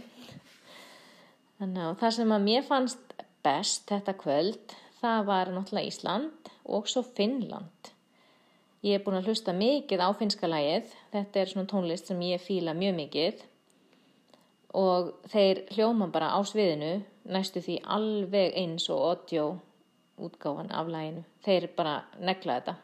Þannig 1.59 1.83
að 1.83 1.97
það 1.99 2.15
sem 2.15 2.33
að 2.33 2.45
mér 2.47 2.65
fannst 2.65 3.17
best 3.45 3.91
þetta 3.91 4.15
kvöld 4.17 4.75
það 5.01 5.27
var 5.27 5.51
náttúrulega 5.53 5.91
Ísland 5.91 6.51
og 6.73 6.89
svo 6.89 7.03
Finnland 7.05 7.91
ég 8.85 8.97
er 8.97 9.03
búin 9.03 9.17
að 9.19 9.29
hlusta 9.31 9.53
mikið 9.57 10.03
á 10.03 10.09
finska 10.17 10.49
lægið 10.49 10.91
þetta 11.13 11.39
er 11.41 11.51
svona 11.51 11.69
tónlist 11.71 12.09
sem 12.09 12.19
ég 12.27 12.41
fíla 12.43 12.75
mjög 12.77 12.97
mikið. 13.01 13.45
Og 14.77 15.13
þeir 15.31 15.63
hljóma 15.73 16.09
bara 16.13 16.33
á 16.35 16.39
sviðinu 16.45 16.99
næstu 17.31 17.63
því 17.63 17.79
alveg 17.97 18.57
eins 18.59 18.89
og 18.93 19.05
audio 19.11 19.47
útgáfan 20.21 20.71
af 20.73 20.91
læginu 20.91 21.23
þeir 21.45 21.69
bara 21.77 22.01
negla 22.19 22.59
þetta. 22.59 22.75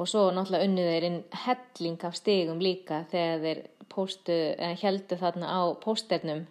Og 0.00 0.08
svo 0.08 0.28
náttúrulega 0.32 0.68
unnið 0.68 0.90
þeir 0.90 1.06
inn 1.08 1.20
helling 1.44 2.04
af 2.08 2.16
stigum 2.16 2.60
líka 2.62 3.04
þegar 3.10 3.44
þeir 3.44 3.62
postu, 3.90 4.36
heldu 4.82 5.18
þarna 5.20 5.50
á 5.50 5.60
posternum 5.82 6.46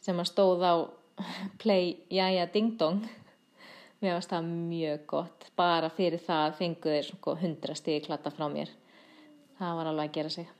sem 0.00 0.18
að 0.20 0.30
stóð 0.30 0.66
á 0.66 0.74
play 1.62 1.96
jaja 2.12 2.46
ding 2.52 2.76
dong 2.78 3.06
mér 4.02 4.16
finnst 4.16 4.34
það 4.34 4.50
mjög 4.52 5.06
gott. 5.12 5.48
Bara 5.56 5.90
fyrir 5.92 6.22
það 6.22 6.58
fengu 6.60 6.92
þeir 6.92 7.08
sko 7.08 7.36
hundra 7.40 7.76
stigi 7.78 8.04
klatta 8.06 8.32
frá 8.34 8.46
mér. 8.52 8.70
Það 9.58 9.80
var 9.80 9.90
alveg 9.90 10.10
að 10.10 10.16
gera 10.18 10.34
sig. 10.36 10.52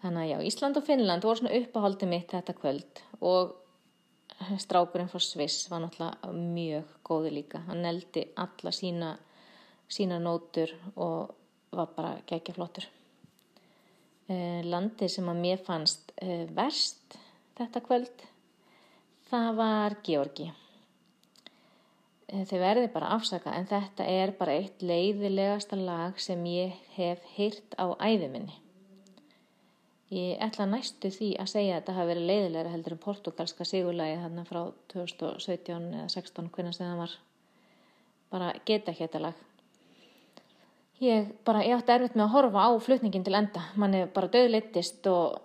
Þannig 0.00 0.22
að 0.22 0.30
já, 0.30 0.38
Ísland 0.48 0.78
og 0.80 0.86
Finnland 0.86 1.26
voru 1.26 1.42
svona 1.42 1.56
uppáhaldið 1.60 2.10
mitt 2.10 2.30
þetta 2.32 2.56
kvöld. 2.56 3.02
Og 3.20 3.56
strákurinn 4.62 5.10
frá 5.12 5.20
Sviss 5.20 5.68
var 5.70 5.82
náttúrulega 5.84 6.32
mjög 6.32 6.94
góði 7.04 7.34
líka. 7.38 7.60
Hann 7.68 7.84
neldi 7.84 8.24
alla 8.40 8.72
sína 8.72 9.16
sína 9.90 10.20
nótur 10.22 10.72
og 10.96 11.34
var 11.74 11.92
bara 11.96 12.14
gegja 12.26 12.54
flottur. 12.54 12.86
Eh, 14.30 14.62
landið 14.62 15.10
sem 15.10 15.28
að 15.30 15.42
mér 15.42 15.62
fannst 15.66 16.12
eh, 16.22 16.46
verst 16.54 17.18
þetta 17.58 17.82
kvöld, 17.82 18.26
það 19.30 19.56
var 19.58 19.96
Georgi. 20.06 20.46
Eh, 22.30 22.44
þau 22.46 22.58
verði 22.62 22.88
bara 22.94 23.12
afsaka 23.16 23.54
en 23.58 23.68
þetta 23.70 24.06
er 24.06 24.32
bara 24.38 24.56
eitt 24.60 24.82
leiðilegasta 24.82 25.78
lag 25.78 26.18
sem 26.22 26.42
ég 26.46 26.76
hef 26.96 27.22
heyrt 27.36 27.74
á 27.76 27.90
æðuminni. 27.98 28.56
Ég 30.10 30.40
ætla 30.42 30.66
næstu 30.66 31.10
því 31.14 31.34
að 31.38 31.52
segja 31.52 31.76
að 31.76 31.82
þetta 31.82 31.98
hafi 31.98 32.10
verið 32.10 32.30
leiðilegra 32.30 32.72
heldur 32.72 32.96
en 32.96 33.04
portugalska 33.04 33.66
sigurlægi 33.66 34.22
þarna 34.24 34.46
frá 34.48 34.62
2017 34.94 35.92
eða 36.00 36.08
16 36.16 36.50
hvernig 36.56 36.80
það 36.80 36.96
var. 37.04 37.14
Bara 38.30 38.50
geta 38.66 38.90
ekki 38.90 39.06
þetta 39.06 39.22
lag 39.28 39.46
ég 41.00 41.30
bara, 41.44 41.62
ég 41.64 41.78
átti 41.78 41.94
erfitt 41.94 42.16
með 42.16 42.26
að 42.26 42.34
horfa 42.34 42.66
á 42.68 42.70
flutningin 42.84 43.24
til 43.24 43.36
enda, 43.36 43.62
mann 43.80 43.96
er 43.96 44.10
bara 44.12 44.28
döðleittist 44.32 45.06
og 45.10 45.40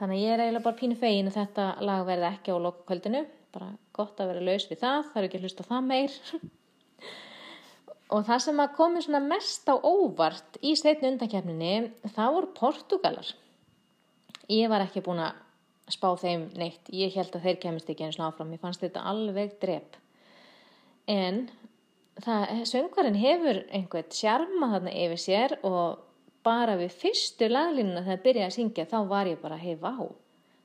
þannig 0.00 0.22
ég 0.22 0.34
er 0.34 0.44
eiginlega 0.44 0.64
bara 0.64 0.78
pínu 0.78 0.96
fegin 1.00 1.28
að 1.30 1.38
þetta 1.42 1.66
lag 1.84 2.06
verði 2.08 2.30
ekki 2.30 2.54
á 2.56 2.64
lokkvöldinu, 2.66 3.24
bara 3.54 3.70
gott 3.96 4.20
að 4.20 4.32
vera 4.32 4.44
laus 4.50 4.68
við 4.70 4.82
það, 4.82 5.08
það 5.12 5.20
er 5.20 5.28
ekki 5.28 5.40
að 5.40 5.46
hlusta 5.46 5.66
það 5.70 5.88
meir. 5.92 6.18
Og 8.14 8.26
það 8.26 8.42
sem 8.44 8.60
að 8.60 8.74
komi 8.76 9.00
svona 9.02 9.22
mest 9.24 9.70
á 9.70 9.74
óvart 9.74 10.58
í 10.60 10.74
steitnu 10.78 11.14
undakefninni, 11.14 11.72
það 12.14 12.36
voru 12.36 12.52
Portugalar 12.58 13.32
ég 14.50 14.68
var 14.68 14.84
ekki 14.84 15.02
búin 15.04 15.22
að 15.24 15.40
spá 15.92 16.08
þeim 16.20 16.48
neitt, 16.56 16.88
ég 16.92 17.12
held 17.16 17.34
að 17.36 17.46
þeir 17.48 17.60
kemist 17.62 17.90
ekki 17.92 18.06
eins 18.06 18.18
og 18.18 18.28
áfram, 18.28 18.52
ég 18.56 18.62
fannst 18.62 18.82
þetta 18.84 19.04
alveg 19.10 19.56
drep. 19.60 19.96
En 21.10 21.46
söngvarinn 22.68 23.18
hefur 23.18 23.64
einhvern 23.74 24.12
sjarma 24.14 24.70
þarna 24.72 24.92
yfir 25.04 25.20
sér 25.20 25.56
og 25.66 26.04
bara 26.44 26.76
við 26.80 26.94
fyrstu 27.00 27.48
laglínuna 27.50 28.04
þegar 28.04 28.18
það 28.18 28.24
byrjaði 28.28 28.46
að 28.46 28.56
syngja 28.58 28.86
þá 28.88 28.98
var 29.10 29.30
ég 29.30 29.40
bara 29.42 29.58
hei 29.58 29.74
vá 29.80 29.94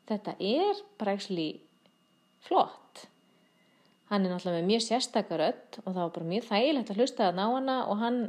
þetta 0.10 0.36
er 0.40 0.84
bara 1.00 1.16
ekki 1.18 1.48
flott 2.46 3.06
hann 4.10 4.26
er 4.26 4.34
náttúrulega 4.34 4.62
með 4.62 4.70
mjög 4.72 4.86
sérstakar 4.88 5.46
öll 5.50 5.82
og 5.84 5.90
það 5.90 6.02
var 6.02 6.14
bara 6.18 6.30
mjög 6.34 6.48
þægilegt 6.50 6.94
að 6.94 7.02
hlusta 7.02 7.26
það 7.28 7.40
ná 7.40 7.46
hana 7.56 7.78
og 7.92 8.00
hann, 8.04 8.22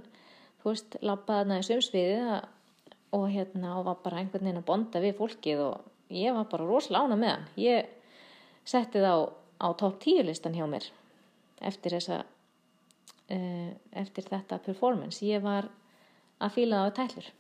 þú 0.63 0.73
veist, 0.73 0.99
lappaði 1.05 1.45
hana 1.45 1.61
í 1.61 1.69
sömsviði 1.69 2.41
og 3.17 3.29
hérna 3.33 3.77
og 3.79 3.87
var 3.89 4.03
bara 4.05 4.21
einhvern 4.21 4.47
veginn 4.47 4.61
að 4.61 4.69
bonda 4.69 5.03
við 5.03 5.17
fólkið 5.19 5.65
og 5.67 6.15
ég 6.15 6.37
var 6.37 6.51
bara 6.53 6.69
rosalega 6.69 7.07
ána 7.07 7.21
með 7.21 7.33
hann 7.35 7.49
ég 7.61 7.95
setti 8.69 9.03
það 9.03 9.17
á, 9.17 9.21
á 9.65 9.69
top 9.81 10.03
10 10.05 10.29
listan 10.29 10.59
hjá 10.59 10.67
mér 10.69 10.91
eftir 11.61 11.97
þessa 11.97 12.23
uh, 13.31 13.71
eftir 14.03 14.27
þetta 14.29 14.61
performance. 14.65 15.23
Ég 15.25 15.43
var 15.45 15.69
að 16.41 16.57
fýla 16.57 16.83
það 16.83 16.91
á 16.91 16.97
tællur. 16.99 17.31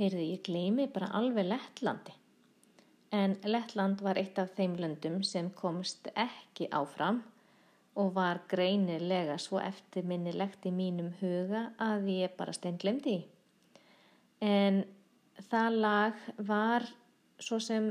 Heyrði, 0.00 0.26
ég 0.32 0.44
gleymi 0.46 0.88
bara 0.92 1.10
alveg 1.18 1.50
Lettlandi. 1.50 2.14
En 3.10 3.34
Lettland 3.42 4.02
var 4.06 4.18
eitt 4.20 4.38
af 4.38 4.52
þeim 4.54 4.76
löndum 4.78 5.22
sem 5.26 5.50
komst 5.58 6.06
ekki 6.14 6.68
áfram 6.70 7.22
og 7.98 8.12
var 8.14 8.42
greinilega 8.48 9.34
svo 9.42 9.58
eftirminnilegt 9.62 10.66
í 10.70 10.72
mínum 10.74 11.10
huga 11.18 11.64
að 11.82 12.06
ég 12.14 12.36
bara 12.38 12.54
steinglemdi 12.54 13.16
í. 13.18 13.24
En 14.46 14.84
það 15.50 15.80
lag 15.82 16.22
var 16.38 16.86
svo 17.42 17.58
sem 17.58 17.90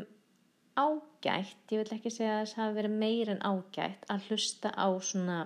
ágætt, 0.80 1.68
ég 1.74 1.84
vil 1.84 1.98
ekki 1.98 2.14
segja 2.14 2.40
að 2.40 2.52
það 2.54 2.64
hafi 2.64 2.78
verið 2.80 2.98
meir 3.04 3.32
en 3.34 3.44
ágætt 3.44 4.08
að 4.14 4.30
hlusta 4.30 4.72
á 4.72 4.88
svona 5.04 5.40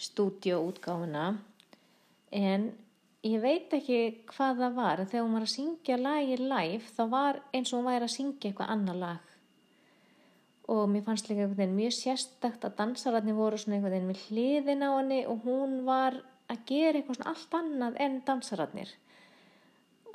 stúdioútgáfuna 0.00 1.26
en 2.32 2.70
ég 3.26 3.40
veit 3.42 3.72
ekki 3.76 3.98
hvað 4.30 4.62
það 4.62 4.76
var 4.78 5.00
en 5.02 5.08
þegar 5.10 5.26
hún 5.26 5.34
var 5.36 5.44
að 5.44 5.52
syngja 5.52 5.98
lagi 6.00 6.38
live 6.40 6.94
þá 6.96 7.02
var 7.12 7.40
eins 7.52 7.72
og 7.72 7.80
hún 7.80 7.90
væri 7.90 8.06
að 8.06 8.14
syngja 8.14 8.48
eitthvað 8.48 8.72
annar 8.74 9.00
lag. 9.00 9.34
Og 10.70 10.86
mér 10.88 11.04
fannst 11.04 11.28
líka 11.28 11.42
einhvern 11.42 11.58
veginn 11.58 11.76
mjög 11.76 11.94
sérstakt 11.98 12.64
að 12.64 12.76
dansararni 12.78 13.34
voru 13.36 13.58
svona 13.58 13.76
einhvern 13.76 13.96
veginn 13.96 14.10
með 14.12 14.24
hliðin 14.28 14.86
á 14.86 14.90
henni 14.94 15.20
og 15.28 15.44
hún 15.44 15.80
var 15.88 16.16
að 16.50 16.64
gera 16.70 17.00
eitthvað 17.00 17.18
svona 17.18 17.34
allt 17.34 17.56
annað 17.60 18.00
en 18.06 18.18
dansararnir. 18.26 18.96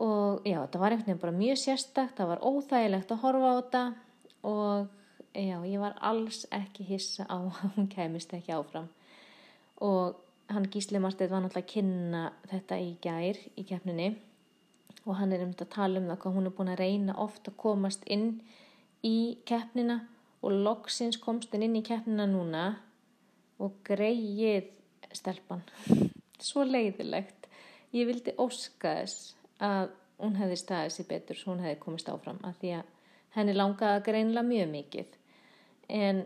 Og 0.01 0.47
já, 0.47 0.59
það 0.63 0.81
var 0.81 0.95
einhvern 0.95 1.09
veginn 1.12 1.24
bara 1.27 1.39
mjög 1.43 1.62
sérstakt 1.62 2.17
það 2.17 2.31
var 2.33 2.45
óþægilegt 2.47 3.13
að 3.13 3.24
horfa 3.27 3.51
á 3.51 3.55
þetta 3.59 3.83
og 4.45 4.88
já, 5.35 5.57
ég 5.67 5.81
var 5.83 5.97
alls 6.01 6.45
ekki 6.55 6.88
hissa 6.88 7.27
á 7.29 7.38
að 7.38 7.75
hún 7.75 7.91
kemist 7.91 8.33
ekki 8.33 8.55
áfram. 8.55 8.89
Og 9.83 10.25
hann 10.51 10.67
Gísli 10.71 11.01
Martið 11.01 11.31
var 11.31 11.43
náttúrulega 11.43 11.65
að 11.65 11.73
kynna 11.73 12.23
þetta 12.51 12.79
í 12.81 12.89
gær 13.01 13.39
í 13.57 13.65
keppninni 13.67 14.09
og 15.05 15.17
hann 15.19 15.33
er 15.33 15.43
um 15.45 15.53
þetta 15.53 15.65
að 15.67 15.75
tala 15.75 16.01
um 16.01 16.09
það 16.09 16.19
hvað 16.21 16.37
hún 16.37 16.49
er 16.49 16.55
búin 16.57 16.71
að 16.73 16.81
reyna 16.81 17.17
ofta 17.21 17.51
að 17.51 17.59
komast 17.61 18.05
inn 18.11 18.27
í 19.05 19.17
keppnina 19.45 19.99
og 20.45 20.57
loksins 20.65 21.17
komst 21.21 21.53
henn 21.53 21.65
inn 21.65 21.79
í 21.79 21.83
keppnina 21.85 22.27
núna 22.29 22.65
og 23.61 23.77
greið 23.87 24.71
stelpan. 25.15 25.63
Svo 26.47 26.65
leiðilegt. 26.67 27.47
Ég 27.95 28.09
vildi 28.09 28.33
óska 28.41 28.97
þess 28.99 29.35
að 29.63 29.93
hún 30.19 30.35
hefði 30.39 30.57
staðið 30.59 30.95
sér 30.95 31.07
betur 31.09 31.37
svo 31.39 31.53
hún 31.53 31.63
hefði 31.63 31.79
komist 31.79 32.09
áfram 32.11 32.41
að 32.43 32.57
því 32.61 32.71
að 32.79 32.89
henni 33.35 33.55
langaði 33.55 33.99
að 33.99 34.05
greinla 34.09 34.43
mjög 34.47 34.71
mikið. 34.73 35.13
En 35.95 36.25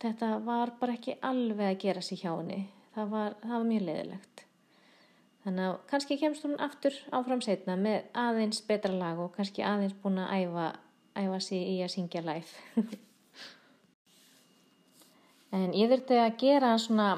þetta 0.00 0.30
var 0.44 0.72
bara 0.80 0.96
ekki 0.96 1.18
alveg 1.20 1.74
að 1.74 1.82
gera 1.84 2.04
sér 2.04 2.22
hjá 2.22 2.30
henni 2.32 2.62
það 2.94 3.12
var, 3.16 3.36
það 3.42 3.56
var 3.56 3.68
mjög 3.68 3.86
leiðilegt 3.88 4.44
þannig 5.44 5.68
að 5.68 5.78
kannski 5.90 6.18
kemst 6.20 6.44
hún 6.46 6.58
aftur 6.62 6.96
áfram 7.14 7.42
setna 7.44 7.76
með 7.78 8.04
aðeins 8.14 8.62
betra 8.68 8.94
lag 8.94 9.20
og 9.22 9.32
kannski 9.36 9.64
aðeins 9.66 9.96
búin 10.02 10.20
að 10.22 10.34
æfa, 10.42 10.68
æfa 11.18 11.40
sér 11.42 11.72
í 11.72 11.80
að 11.82 11.96
syngja 11.96 12.22
live. 12.26 12.52
En 15.52 15.74
ég 15.76 15.90
þurfti 15.90 16.16
að 16.16 16.36
gera 16.40 16.70
svona 16.80 17.08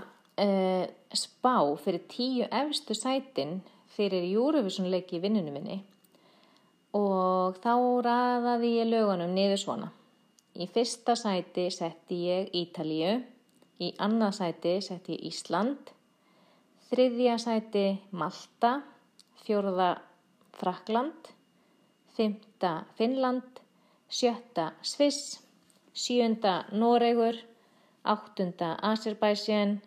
uh, 0.43 0.85
spá 1.15 1.55
fyrir 1.79 2.03
tíu 2.11 2.47
efstu 2.51 2.97
sætin 2.99 3.61
fyrir 3.95 4.27
Júruvísunleiki 4.27 5.21
í 5.21 5.23
vinnunum 5.23 5.55
minni. 5.55 5.77
Og 6.99 7.61
þá 7.63 7.75
ræðaði 8.07 8.73
ég 8.81 8.91
lögunum 8.91 9.31
niður 9.37 9.61
svona. 9.63 9.93
Í 10.59 10.67
fyrsta 10.71 11.15
sæti 11.19 11.69
setti 11.75 12.21
ég 12.27 12.51
Ítalíu, 12.59 13.21
í 13.83 13.91
annað 13.99 14.37
sæti 14.39 14.75
setti 14.85 15.17
ég 15.17 15.31
Ísland, 15.31 15.91
þriðja 16.91 17.39
sæti 17.43 17.87
Malta, 18.15 18.77
fjórða 19.45 19.91
Frakland, 20.55 21.31
fymta 22.15 22.85
Finnland, 22.99 23.61
sjötta 24.09 24.71
Sviss, 24.83 25.41
sjönda 25.95 26.65
Noregur, 26.73 27.41
áttunda 28.05 28.75
Azerbaijan, 28.83 29.81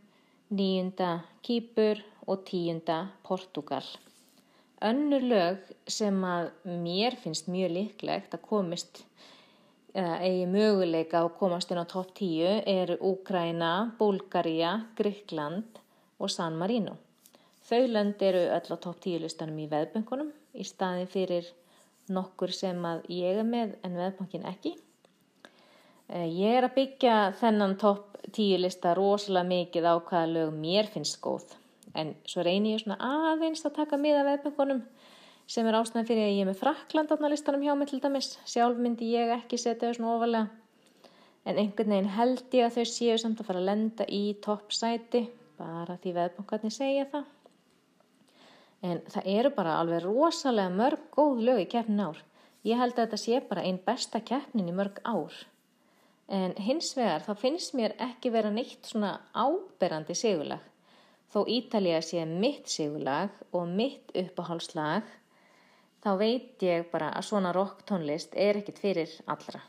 níunda 0.49 1.21
Kýpur 1.43 2.03
og 2.27 2.43
tíunda 2.47 3.07
Portugal. 3.23 3.85
Önnur 4.83 5.23
lög 5.23 5.71
sem 5.89 6.17
að 6.27 6.51
mér 6.83 7.15
finnst 7.17 7.47
mjög 7.49 7.71
líklegt 7.77 8.35
að 8.35 8.43
komist 8.45 9.01
eigi 9.95 10.45
möguleika 10.51 11.21
að 11.23 11.33
komast 11.39 11.71
inn 11.71 11.81
á 11.81 11.85
topp 11.87 12.13
10 12.19 12.63
eru 12.67 12.97
Úkraina, 13.11 13.93
Búlgaria, 13.99 14.87
Gríkland 14.97 15.79
og 16.19 16.31
San 16.31 16.57
Marino. 16.59 16.97
Þau 17.67 17.87
lönd 17.91 18.21
eru 18.23 18.43
öll 18.55 18.73
á 18.73 18.77
topp 18.77 18.99
10 19.03 19.23
listanum 19.23 19.59
í 19.59 19.69
veðböngunum 19.71 20.33
í 20.55 20.65
staðin 20.67 21.09
fyrir 21.11 21.47
nokkur 22.09 22.53
sem 22.55 22.79
að 22.87 23.07
ég 23.11 23.39
er 23.41 23.47
með 23.47 23.75
en 23.83 23.97
veðbönkin 23.99 24.47
ekki. 24.47 24.77
Eh, 26.07 26.27
ég 26.31 26.57
er 26.57 26.67
að 26.69 26.75
byggja 26.77 27.15
þennan 27.39 27.77
topp 27.79 28.17
10 28.31 28.61
lista 28.63 28.93
rosalega 28.95 29.49
mikið 29.49 29.87
á 29.87 29.95
hvaða 29.99 30.27
lög 30.33 30.53
mér 30.55 30.87
finnst 30.91 31.19
góð 31.23 31.55
en 31.97 32.13
svo 32.27 32.43
reynir 32.45 32.75
ég 32.75 32.83
svona 32.83 32.97
aðeins 33.31 33.65
að 33.65 33.77
taka 33.79 33.99
miða 33.99 34.25
veðböngunum 34.27 34.83
sem 35.47 35.67
er 35.67 35.77
ástæðan 35.79 36.07
fyrir 36.07 36.25
að 36.27 36.33
ég 36.35 36.43
er 36.43 36.49
með 36.49 36.59
Frakland 36.59 37.11
á 37.11 37.27
listanum 37.31 37.63
hjá 37.63 37.73
mig 37.79 37.89
til 37.91 38.01
dæmis. 38.03 38.33
Sjálf 38.43 38.79
myndi 38.83 39.13
ég 39.13 39.31
ekki 39.37 39.59
setja 39.59 39.87
þau 39.87 39.97
svona 39.97 40.15
ofalega. 40.17 40.47
En 41.47 41.59
einhvern 41.61 41.93
veginn 41.93 42.11
held 42.11 42.55
ég 42.57 42.67
að 42.67 42.75
þau 42.75 42.91
séu 42.91 43.17
samt 43.21 43.39
að 43.39 43.47
fara 43.47 43.61
að 43.61 43.69
lenda 43.69 44.07
í 44.11 44.23
toppsæti, 44.43 45.21
bara 45.55 45.95
því 46.03 46.15
veðbankarnir 46.17 46.75
segja 46.75 47.05
það. 47.13 47.29
En 48.87 48.99
það 49.09 49.29
eru 49.33 49.51
bara 49.55 49.77
alveg 49.81 50.03
rosalega 50.03 50.73
mörg 50.75 51.05
góð 51.15 51.39
lög 51.47 51.61
í 51.63 51.69
keppnin 51.71 52.03
ár. 52.03 52.19
Ég 52.67 52.81
held 52.81 52.97
að 52.97 53.05
þetta 53.05 53.19
sé 53.21 53.39
bara 53.47 53.63
einn 53.63 53.79
besta 53.85 54.19
keppnin 54.19 54.67
í 54.67 54.75
mörg 54.75 54.99
ár. 55.07 55.37
En 56.27 56.57
hins 56.59 56.91
vegar 56.97 57.23
þá 57.23 57.31
finnst 57.39 57.77
mér 57.79 57.95
ekki 58.03 58.33
vera 58.35 58.51
neitt 58.51 58.89
svona 58.89 59.13
áberandi 59.31 60.17
sigurlag. 60.17 60.59
Þó 61.31 61.47
Ítalija 61.47 62.01
sé 62.03 62.25
mitt 62.27 62.67
sigurlag 62.71 63.31
og 63.55 63.71
mitt 63.71 64.11
uppáhálslag 64.11 65.07
þá 66.03 66.11
veit 66.19 66.63
ég 66.65 66.87
bara 66.91 67.11
að 67.17 67.27
svona 67.29 67.53
rock 67.55 67.83
tónlist 67.89 68.35
er 68.37 68.59
ekkit 68.59 68.81
fyrir 68.81 69.13
allra. 69.27 69.61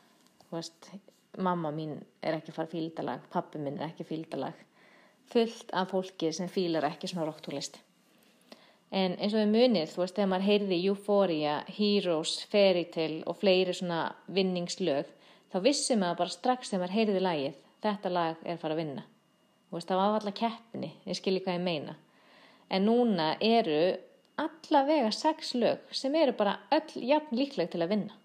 Veist, 0.52 0.90
mamma 1.38 1.72
mín 1.74 1.98
er 2.22 2.38
ekki 2.38 2.54
fara 2.54 2.70
fíldalag 2.70 3.26
pappi 3.32 3.60
minn 3.62 3.78
er 3.78 3.90
ekki 3.90 4.06
fíldalag. 4.08 4.56
Fullt 5.28 5.74
af 5.76 5.92
fólki 5.92 6.32
sem 6.32 6.48
fílar 6.48 6.86
ekki 6.88 7.10
svona 7.10 7.28
rock 7.28 7.44
tónlist. 7.44 7.78
En 8.88 9.18
eins 9.20 9.34
og 9.34 9.42
við 9.42 9.52
munið 9.52 9.90
þú 9.92 10.00
veist 10.00 10.16
þegar 10.16 10.30
maður 10.32 10.48
heyrði 10.48 10.80
Euphoria, 10.88 11.54
Heroes, 11.76 12.38
Fairytale 12.48 13.20
og 13.28 13.36
fleiri 13.36 13.74
svona 13.76 14.06
vinningslög 14.32 15.10
þá 15.52 15.58
vissum 15.64 16.00
maður 16.00 16.22
bara 16.22 16.32
strax 16.32 16.70
þegar 16.70 16.84
maður 16.86 16.96
heyrði 16.96 17.24
lagið 17.24 17.58
þetta 17.84 18.12
lag 18.12 18.44
er 18.44 18.60
fara 18.60 18.76
að 18.76 18.82
vinna. 18.82 19.04
Veist, 19.68 19.90
það 19.90 20.00
var 20.00 20.14
alltaf 20.16 20.36
keppni, 20.38 20.94
ég 21.04 21.18
skilji 21.18 21.42
hvað 21.44 21.58
ég 21.58 21.64
meina. 21.66 21.96
En 22.72 22.86
núna 22.88 23.34
eru 23.44 23.80
allavega 24.38 25.10
sex 25.14 25.54
lög 25.58 25.92
sem 25.94 26.14
eru 26.14 26.34
bara 26.38 26.58
öll 26.74 27.06
jafn 27.10 27.36
líkleg 27.36 27.70
til 27.72 27.82
að 27.84 27.92
vinna. 27.94 28.16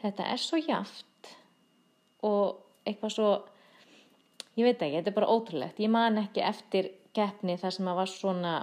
Þetta 0.00 0.28
er 0.32 0.40
svo 0.40 0.60
jaft 0.60 1.30
og 2.26 2.60
eitthvað 2.88 3.14
svo, 3.14 3.30
ég 4.56 4.66
veit 4.66 4.80
ekki, 4.80 4.96
þetta 4.98 5.12
er 5.12 5.18
bara 5.18 5.32
ótrúlegt. 5.34 5.80
Ég 5.80 5.92
man 5.92 6.18
ekki 6.20 6.44
eftir 6.44 6.90
keppni 7.16 7.56
þar 7.60 7.76
sem 7.76 7.90
að 7.90 8.00
var 8.00 8.12
svona 8.12 8.54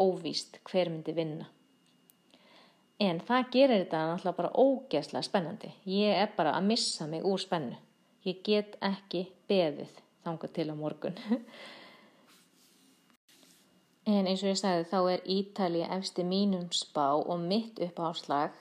óvíst 0.00 0.60
hver 0.70 0.90
myndi 0.90 1.14
vinna. 1.14 1.48
En 3.00 3.20
það 3.24 3.52
gerir 3.54 3.84
þetta 3.84 4.00
náttúrulega 4.10 4.38
bara 4.42 4.52
ógeðslega 4.60 5.24
spennandi. 5.24 5.70
Ég 5.88 6.18
er 6.20 6.32
bara 6.36 6.52
að 6.58 6.66
missa 6.68 7.06
mig 7.08 7.24
úr 7.24 7.40
spennu. 7.40 7.78
Ég 8.28 8.42
get 8.44 8.76
ekki 8.84 9.24
beðið 9.48 9.94
þanga 10.26 10.50
til 10.52 10.66
á 10.68 10.74
morgun. 10.76 11.16
En 14.10 14.26
eins 14.26 14.40
og 14.42 14.50
ég 14.50 14.58
sagði 14.58 14.86
þá 14.90 14.98
er 15.12 15.20
Ítalið 15.36 15.92
efsti 15.94 16.24
mínum 16.26 16.66
spá 16.74 17.12
og 17.14 17.36
mitt 17.44 17.78
uppáháslag 17.84 18.56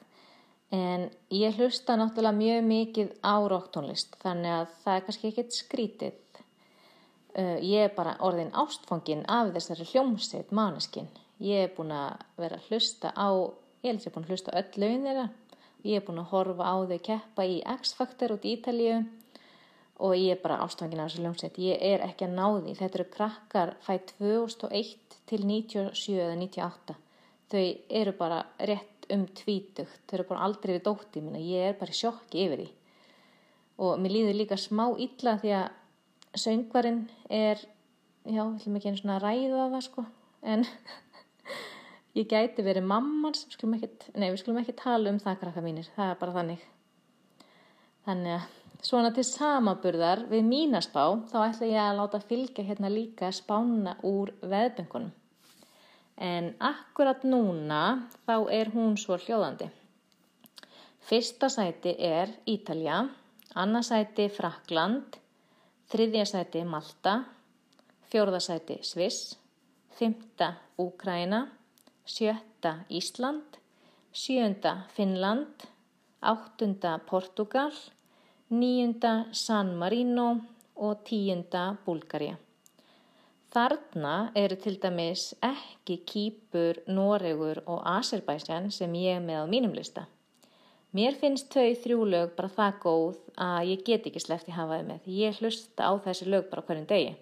en 0.75 1.07
ég 1.33 1.55
hlusta 1.57 1.95
náttúrulega 1.97 2.37
mjög 2.37 2.67
mikið 2.67 3.13
á 3.25 3.35
rocktónlist 3.49 4.17
þannig 4.21 4.53
að 4.59 4.75
það 4.83 4.97
er 4.97 5.05
kannski 5.07 5.31
ekkert 5.31 5.55
skrítið. 5.57 6.19
Uh, 7.39 7.57
ég 7.65 7.87
er 7.87 7.95
bara 7.95 8.17
orðin 8.25 8.53
ástfangin 8.57 9.25
af 9.31 9.49
þessari 9.55 9.87
hljómsveit 9.89 10.53
máneskinn. 10.53 11.09
Ég 11.41 11.65
er 11.65 11.73
búin 11.73 11.95
að 11.97 12.21
vera 12.37 12.59
að 12.59 12.69
hlusta 12.69 13.13
á, 13.17 13.29
ég 13.81 13.89
held 13.89 14.01
að 14.01 14.05
ég 14.05 14.09
er 14.11 14.15
búin 14.17 14.27
að 14.27 14.33
hlusta 14.35 14.57
öll 14.61 14.83
lögin 14.83 15.05
þeirra. 15.07 15.27
Ég 15.87 15.97
er 16.01 16.05
búin 16.05 16.21
að 16.21 16.31
horfa 16.35 16.69
á 16.69 16.75
þau 16.91 16.99
keppa 17.09 17.47
í 17.47 17.59
X-Factor 17.79 18.35
út 18.35 18.45
í 18.45 18.53
Ítalíu 18.57 18.97
og 19.99 20.17
ég 20.19 20.35
er 20.35 20.41
bara 20.43 20.61
ástfangin 20.65 21.01
af 21.01 21.09
þessu 21.09 21.23
hljómsveit. 21.23 21.61
Ég 21.63 21.85
er 21.93 22.05
ekki 22.05 22.27
að 22.27 22.35
ná 22.37 22.45
því. 22.59 22.75
Þetta 22.81 22.99
eru 22.99 23.11
krakkar 23.15 23.77
fætt 23.85 24.13
2001 24.19 25.08
til 25.29 25.45
97 25.45 26.17
eða 26.17 26.35
98 26.41 26.97
þau 27.49 27.65
eru 28.01 28.13
bara 28.17 28.43
rétt 28.59 29.07
um 29.13 29.25
tvítugt, 29.33 30.03
þau 30.05 30.19
eru 30.19 30.27
bara 30.29 30.45
aldrei 30.45 30.75
við 30.75 30.85
dótti 30.85 31.23
minna, 31.23 31.41
ég 31.41 31.71
er 31.71 31.77
bara 31.79 31.95
sjokki 31.95 32.45
yfir 32.45 32.61
því. 32.61 32.69
Og 33.85 34.01
mér 34.01 34.13
líður 34.13 34.37
líka 34.37 34.57
smá 34.59 34.85
illa 35.01 35.37
því 35.41 35.53
að 35.57 36.37
söngvarinn 36.37 37.05
er 37.25 37.61
já, 38.27 38.43
við 38.43 38.59
ætlum 38.59 38.77
ekki 38.77 38.91
einu 38.91 39.01
svona 39.01 39.17
að 39.17 39.25
ræða 39.25 39.67
það 39.73 39.85
sko, 39.87 40.05
en 40.53 40.65
ég 42.19 42.29
gæti 42.29 42.65
verið 42.65 42.89
mamman 42.91 43.37
sem 43.37 43.55
skulum 43.55 43.79
ekki, 43.79 44.11
nei 44.13 44.27
við 44.29 44.41
skulum 44.43 44.61
ekki 44.61 44.77
tala 44.77 45.13
um 45.13 45.21
það 45.23 45.41
krakka 45.45 45.65
mínir, 45.65 45.89
það 45.95 46.13
er 46.13 46.21
bara 46.21 46.37
þannig. 46.37 46.67
Þannig 48.05 48.35
að 48.35 48.58
svona 48.85 49.11
til 49.15 49.25
samaburðar 49.27 50.25
við 50.31 50.45
mínaspá 50.47 51.03
þá 51.31 51.37
ætla 51.47 51.69
ég 51.69 51.81
að 51.83 51.97
láta 51.99 52.21
fylgja 52.23 52.65
hérna 52.67 52.91
líka 52.91 53.31
spána 53.35 53.97
úr 54.07 54.31
veðböngunum. 54.41 55.11
En 56.19 56.51
akkurat 56.59 57.23
núna 57.23 58.09
þá 58.27 58.35
er 58.51 58.71
hún 58.73 58.97
svo 58.99 59.15
hljóðandi. 59.19 59.69
Fyrsta 61.09 61.47
sæti 61.49 61.95
er 61.95 62.33
Ítalja, 62.45 63.05
annarsæti 63.55 64.27
Frakland, 64.29 65.15
þriðjasæti 65.89 66.65
Malta, 66.67 67.21
fjórðasæti 68.11 68.81
Sviss, 68.85 69.37
fymta 69.95 70.53
Úkraina, 70.77 71.45
sjötta 72.05 72.81
Ísland, 72.91 73.57
sjönda 74.11 74.83
Finnland, 74.93 75.65
áttunda 76.19 76.97
Portugal, 77.07 77.71
níunda 78.49 79.27
San 79.31 79.75
Marino 79.77 80.39
og 80.75 81.03
tíunda 81.05 81.77
Búlgaria. 81.85 82.33
Þarna 83.53 84.31
eru 84.37 84.57
til 84.57 84.79
dæmis 84.81 85.35
ekki 85.45 85.99
Kýpur, 86.09 86.79
Noregur 86.89 87.61
og 87.69 87.83
Azerbaijan 87.85 88.71
sem 88.73 88.93
ég 88.97 89.21
með 89.21 89.45
á 89.45 89.45
mínum 89.49 89.77
lista. 89.77 90.07
Mér 90.97 91.13
finnst 91.21 91.53
þau 91.53 91.77
þrjú 91.83 92.09
lög 92.09 92.33
bara 92.37 92.49
það 92.49 92.81
góð 92.81 93.21
að 93.37 93.69
ég 93.69 93.85
get 93.85 94.09
ekki 94.09 94.25
slefti 94.25 94.57
hafaði 94.57 94.87
með. 94.87 95.05
Ég 95.05 95.41
hlusta 95.43 95.85
á 95.85 95.93
þessi 96.01 96.29
lög 96.33 96.49
bara 96.49 96.65
hverjum 96.65 96.89
degi. 96.89 97.15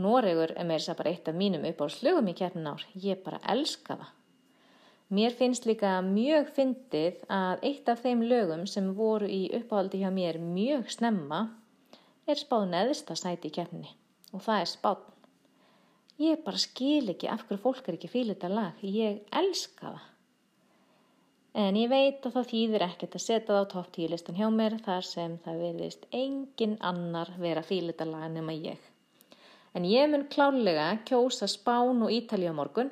Noregur 0.00 0.56
er 0.56 0.64
með 0.64 0.80
þess 0.80 0.94
að 0.94 1.00
bara 1.02 1.12
eitt 1.12 1.28
af 1.28 1.36
mínum 1.36 1.68
uppáhaldslögum 1.68 2.32
í 2.32 2.38
keppnin 2.40 2.72
ár. 2.72 2.86
Ég 2.96 3.20
bara 3.24 3.44
elska 3.44 4.00
það. 4.00 4.12
Mér 5.14 5.34
finnst 5.38 5.66
líka 5.68 5.98
mjög 6.02 6.48
fyndið 6.56 7.20
að 7.30 7.66
eitt 7.68 7.90
af 7.92 8.00
þeim 8.02 8.24
lögum 8.26 8.64
sem 8.66 8.88
voru 8.96 9.28
í 9.30 9.42
uppáhaldi 9.54 10.00
hjá 10.00 10.08
mér 10.10 10.40
mjög 10.42 10.88
snemma 10.90 11.44
er 12.26 12.40
spáð 12.40 12.64
neðsta 12.72 13.14
sæti 13.18 13.50
í 13.52 13.54
keppninni 13.54 13.92
og 14.32 14.42
það 14.42 14.62
er 14.62 14.70
spáð. 14.72 15.04
Ég 16.22 16.42
bara 16.46 16.60
skil 16.62 17.10
ekki 17.10 17.30
af 17.30 17.44
hverju 17.46 17.62
fólk 17.62 17.88
er 17.88 17.96
ekki 17.98 18.10
fíl 18.10 18.28
þetta 18.30 18.50
lag. 18.50 18.82
Ég 18.82 19.22
elska 19.34 19.92
það. 19.92 20.10
En 21.64 21.78
ég 21.78 21.90
veit 21.90 22.26
að 22.26 22.34
það 22.34 22.50
þýðir 22.50 22.84
ekkert 22.88 23.14
að 23.14 23.22
setja 23.22 23.46
það 23.52 23.60
á 23.62 23.72
topp 23.72 23.90
tílistan 23.94 24.38
hjá 24.38 24.48
mér 24.50 24.74
þar 24.82 25.06
sem 25.06 25.36
það 25.44 25.62
verðist 25.62 26.06
engin 26.10 26.74
annar 26.82 27.30
vera 27.38 27.62
fíl 27.62 27.84
þetta 27.92 28.08
lag 28.10 28.26
nema 28.34 28.54
ég. 28.56 28.80
En 29.74 29.86
ég 29.86 30.10
mun 30.10 30.26
klálega 30.30 30.88
kjósa 31.06 31.46
Spán 31.50 32.02
og 32.02 32.10
Ítalja 32.14 32.54
morgun. 32.54 32.90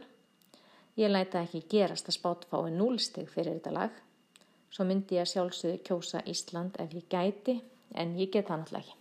Ég 1.00 1.08
læta 1.08 1.40
ekki 1.40 1.62
gerast 1.72 2.10
að 2.10 2.18
spát 2.18 2.42
fái 2.50 2.72
núlstig 2.76 3.30
fyrir 3.32 3.54
þetta 3.56 3.70
lag. 3.72 3.92
Svo 4.72 4.84
myndi 4.88 5.16
ég 5.16 5.24
að 5.24 5.30
sjálfsögðu 5.30 5.78
kjósa 5.88 6.20
Ísland 6.28 6.76
ef 6.82 6.92
ég 6.96 7.06
gæti, 7.12 7.54
en 7.96 8.12
ég 8.18 8.28
get 8.32 8.48
það 8.48 8.60
náttúrulega 8.60 8.84
ekki. 8.84 8.98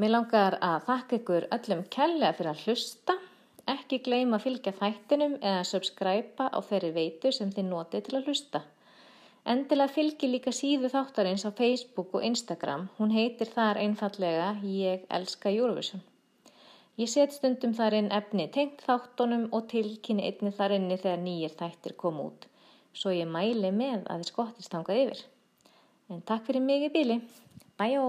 Mér 0.00 0.12
langar 0.12 0.58
að 0.60 0.84
þakka 0.88 1.18
ykkur 1.20 1.48
öllum 1.56 1.82
kellega 1.96 2.36
fyrir 2.36 2.52
að 2.52 2.62
hlusta. 2.66 3.16
Ekki 3.72 4.02
gleyma 4.04 4.36
að 4.36 4.46
fylgja 4.48 4.76
þættinum 4.82 5.34
eða 5.40 5.64
subscribe 5.68 6.48
á 6.50 6.58
þeirri 6.68 6.92
veitu 6.96 7.32
sem 7.32 7.52
þið 7.54 7.68
notið 7.68 8.06
til 8.08 8.16
að 8.18 8.28
hlusta. 8.28 8.62
Endilega 9.48 9.96
fylgi 9.96 10.28
líka 10.28 10.52
síðu 10.54 10.92
þáttarins 10.92 11.48
á 11.48 11.50
Facebook 11.56 12.12
og 12.14 12.24
Instagram. 12.28 12.88
Hún 12.98 13.16
heitir 13.16 13.48
þar 13.48 13.80
einfallega 13.80 14.56
Ég 14.62 15.06
elska 15.08 15.50
Eurovision. 15.50 16.04
Ég 17.00 17.08
set 17.08 17.32
stundum 17.32 17.72
þar 17.72 17.94
inn 17.96 18.10
efni 18.12 18.44
tengt 18.52 18.82
þáttunum 18.84 19.46
og 19.56 19.64
tilkynni 19.70 20.26
einni 20.28 20.52
þar 20.58 20.76
inni 20.76 20.98
þegar 21.00 21.22
nýjir 21.24 21.56
þættir 21.56 21.96
kom 22.04 22.20
út. 22.26 22.44
Svo 22.92 23.14
ég 23.16 23.30
mæli 23.32 23.72
með 23.72 24.04
að 24.04 24.20
þið 24.20 24.32
skottist 24.34 24.76
hangað 24.76 25.02
yfir. 25.06 25.24
En 26.12 26.20
takk 26.28 26.44
fyrir 26.50 26.68
mig 26.68 26.88
í 26.90 26.92
bíli. 26.92 27.20
Bæjó! 27.80 28.06